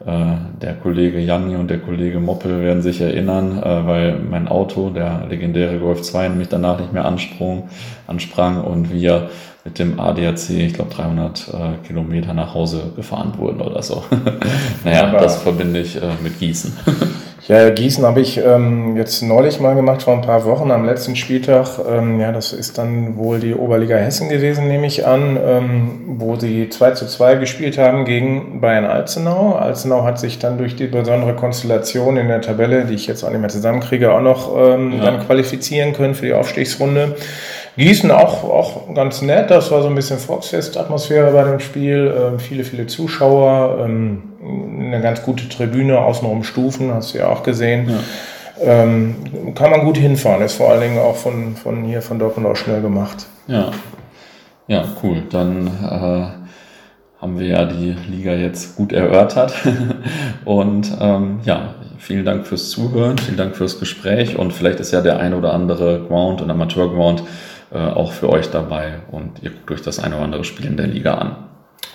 Äh, 0.07 0.61
der 0.61 0.75
Kollege 0.75 1.19
Janni 1.19 1.57
und 1.57 1.71
der 1.71 1.79
Kollege 1.79 2.21
Moppel 2.21 2.61
werden 2.61 2.83
sich 2.83 3.01
erinnern, 3.01 3.59
äh, 3.63 3.87
weil 3.87 4.19
mein 4.19 4.49
Auto, 4.49 4.91
der 4.91 5.27
legendäre 5.31 5.79
Golf 5.79 6.03
2, 6.03 6.29
mich 6.29 6.49
danach 6.49 6.79
nicht 6.79 6.93
mehr 6.93 7.07
ansprung, 7.07 7.71
ansprang 8.07 8.63
und 8.63 8.93
wir 8.93 9.31
mit 9.65 9.79
dem 9.79 9.99
ADAC, 9.99 10.51
ich 10.51 10.75
glaube 10.75 10.95
300 10.95 11.49
äh, 11.49 11.87
Kilometer 11.87 12.35
nach 12.35 12.53
Hause 12.53 12.93
gefahren 12.95 13.33
wurden 13.39 13.63
oder 13.63 13.83
so. 13.83 14.05
naja, 14.85 15.11
das 15.11 15.43
verbinde 15.43 15.81
ich 15.81 15.99
mit 16.23 16.39
Gießen. 16.39 16.77
Ja, 17.47 17.69
Gießen 17.69 18.07
habe 18.07 18.23
ich 18.23 18.39
ähm, 18.39 18.97
jetzt 18.97 19.21
neulich 19.21 19.61
mal 19.61 19.75
gemacht, 19.75 20.03
vor 20.03 20.15
ein 20.15 20.23
paar 20.23 20.47
Wochen 20.47 20.71
am 20.71 20.87
letzten 20.87 21.15
Spieltag. 21.15 21.79
Ähm, 21.87 22.19
ja, 22.19 22.33
das 22.33 22.55
ist 22.55 22.79
dann 22.79 23.19
wohl 23.19 23.39
die 23.39 23.55
Oberliga 23.55 23.97
Hessen 23.97 24.31
gewesen, 24.31 24.67
nehme 24.67 24.87
ich 24.87 25.07
an, 25.07 25.39
ähm, 25.45 26.01
wo 26.07 26.37
sie 26.37 26.71
2 26.71 26.93
zu 26.93 27.07
2 27.07 27.35
gespielt 27.35 27.77
haben 27.77 28.07
gegen 28.07 28.63
Bayern 28.63 28.87
Alzenau. 28.87 29.57
Alzenau 29.57 30.05
hat 30.05 30.19
sich 30.19 30.39
dann 30.39 30.57
durch 30.57 30.75
die 30.75 30.87
besondere 30.87 31.35
Konstellation 31.35 32.17
in 32.17 32.29
der 32.29 32.41
Tabelle, 32.41 32.87
die 32.87 32.95
ich 32.95 33.07
jetzt 33.07 33.23
auch 33.23 33.31
nicht 33.31 33.41
mehr 33.41 33.51
zusammenkriege, 33.51 34.15
auch 34.15 34.23
noch 34.23 34.57
ähm, 34.57 34.95
ja. 34.95 35.05
dann 35.05 35.27
qualifizieren 35.27 35.93
können 35.93 36.15
für 36.15 36.25
die 36.25 36.33
Aufstiegsrunde. 36.33 37.15
Gießen 37.77 38.11
auch, 38.13 38.45
auch 38.45 38.95
ganz 38.95 39.21
nett, 39.21 39.51
das 39.51 39.71
war 39.73 39.83
so 39.83 39.89
ein 39.89 39.97
bisschen 39.97 40.19
Volksfest-Atmosphäre 40.19 41.33
bei 41.33 41.43
dem 41.43 41.59
Spiel, 41.59 42.15
ähm, 42.17 42.39
viele, 42.39 42.63
viele 42.63 42.87
Zuschauer, 42.87 43.85
ähm, 43.85 44.23
eine 44.79 45.01
ganz 45.01 45.23
gute 45.23 45.49
Tribüne, 45.49 45.99
außenrum 45.99 46.45
Stufen, 46.45 46.95
hast 46.95 47.15
du 47.15 47.19
ja 47.19 47.29
auch 47.29 47.43
gesehen. 47.43 47.89
Ja. 47.89 47.99
Ähm, 48.61 49.17
kann 49.57 49.73
man 49.73 49.85
gut 49.85 49.97
hinfahren, 49.97 50.43
ist 50.43 50.55
vor 50.55 50.71
allen 50.71 50.83
Dingen 50.83 50.99
auch 50.99 51.17
von, 51.17 51.57
von 51.57 51.83
hier 51.83 52.03
von 52.03 52.21
Dortmund 52.21 52.47
auch 52.47 52.57
schnell 52.57 52.81
gemacht. 52.81 53.27
Ja, 53.49 53.73
ja 54.69 54.85
cool. 55.03 55.25
Dann 55.29 55.67
äh, 55.67 57.21
haben 57.21 57.39
wir 57.39 57.47
ja 57.47 57.65
die 57.65 57.97
Liga 58.09 58.35
jetzt 58.35 58.77
gut 58.77 58.93
erörtert. 58.93 59.53
und 60.45 60.97
ähm, 61.01 61.41
ja, 61.45 61.75
vielen 61.99 62.25
Dank 62.25 62.47
fürs 62.47 62.71
Zuhören, 62.71 63.19
vielen 63.19 63.37
Dank 63.37 63.57
fürs 63.57 63.81
Gespräch 63.81 64.39
und 64.39 64.53
vielleicht 64.53 64.79
ist 64.79 64.93
ja 64.93 65.01
der 65.01 65.19
ein 65.19 65.35
oder 65.35 65.53
andere 65.53 66.05
Ground 66.07 66.41
und 66.43 66.51
Amateur 66.51 66.89
Ground 66.93 67.25
äh, 67.73 67.79
auch 67.79 68.13
für 68.13 68.31
euch 68.31 68.51
dabei 68.51 69.01
und 69.11 69.43
ihr 69.43 69.51
guckt 69.51 69.71
euch 69.71 69.83
das 69.83 69.99
eine 69.99 70.17
oder 70.17 70.25
andere 70.25 70.45
Spiel 70.45 70.67
in 70.67 70.77
der 70.77 70.87
Liga 70.87 71.15
an. 71.15 71.37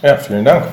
Ja, 0.01 0.17
vielen 0.17 0.45
Dank. 0.45 0.65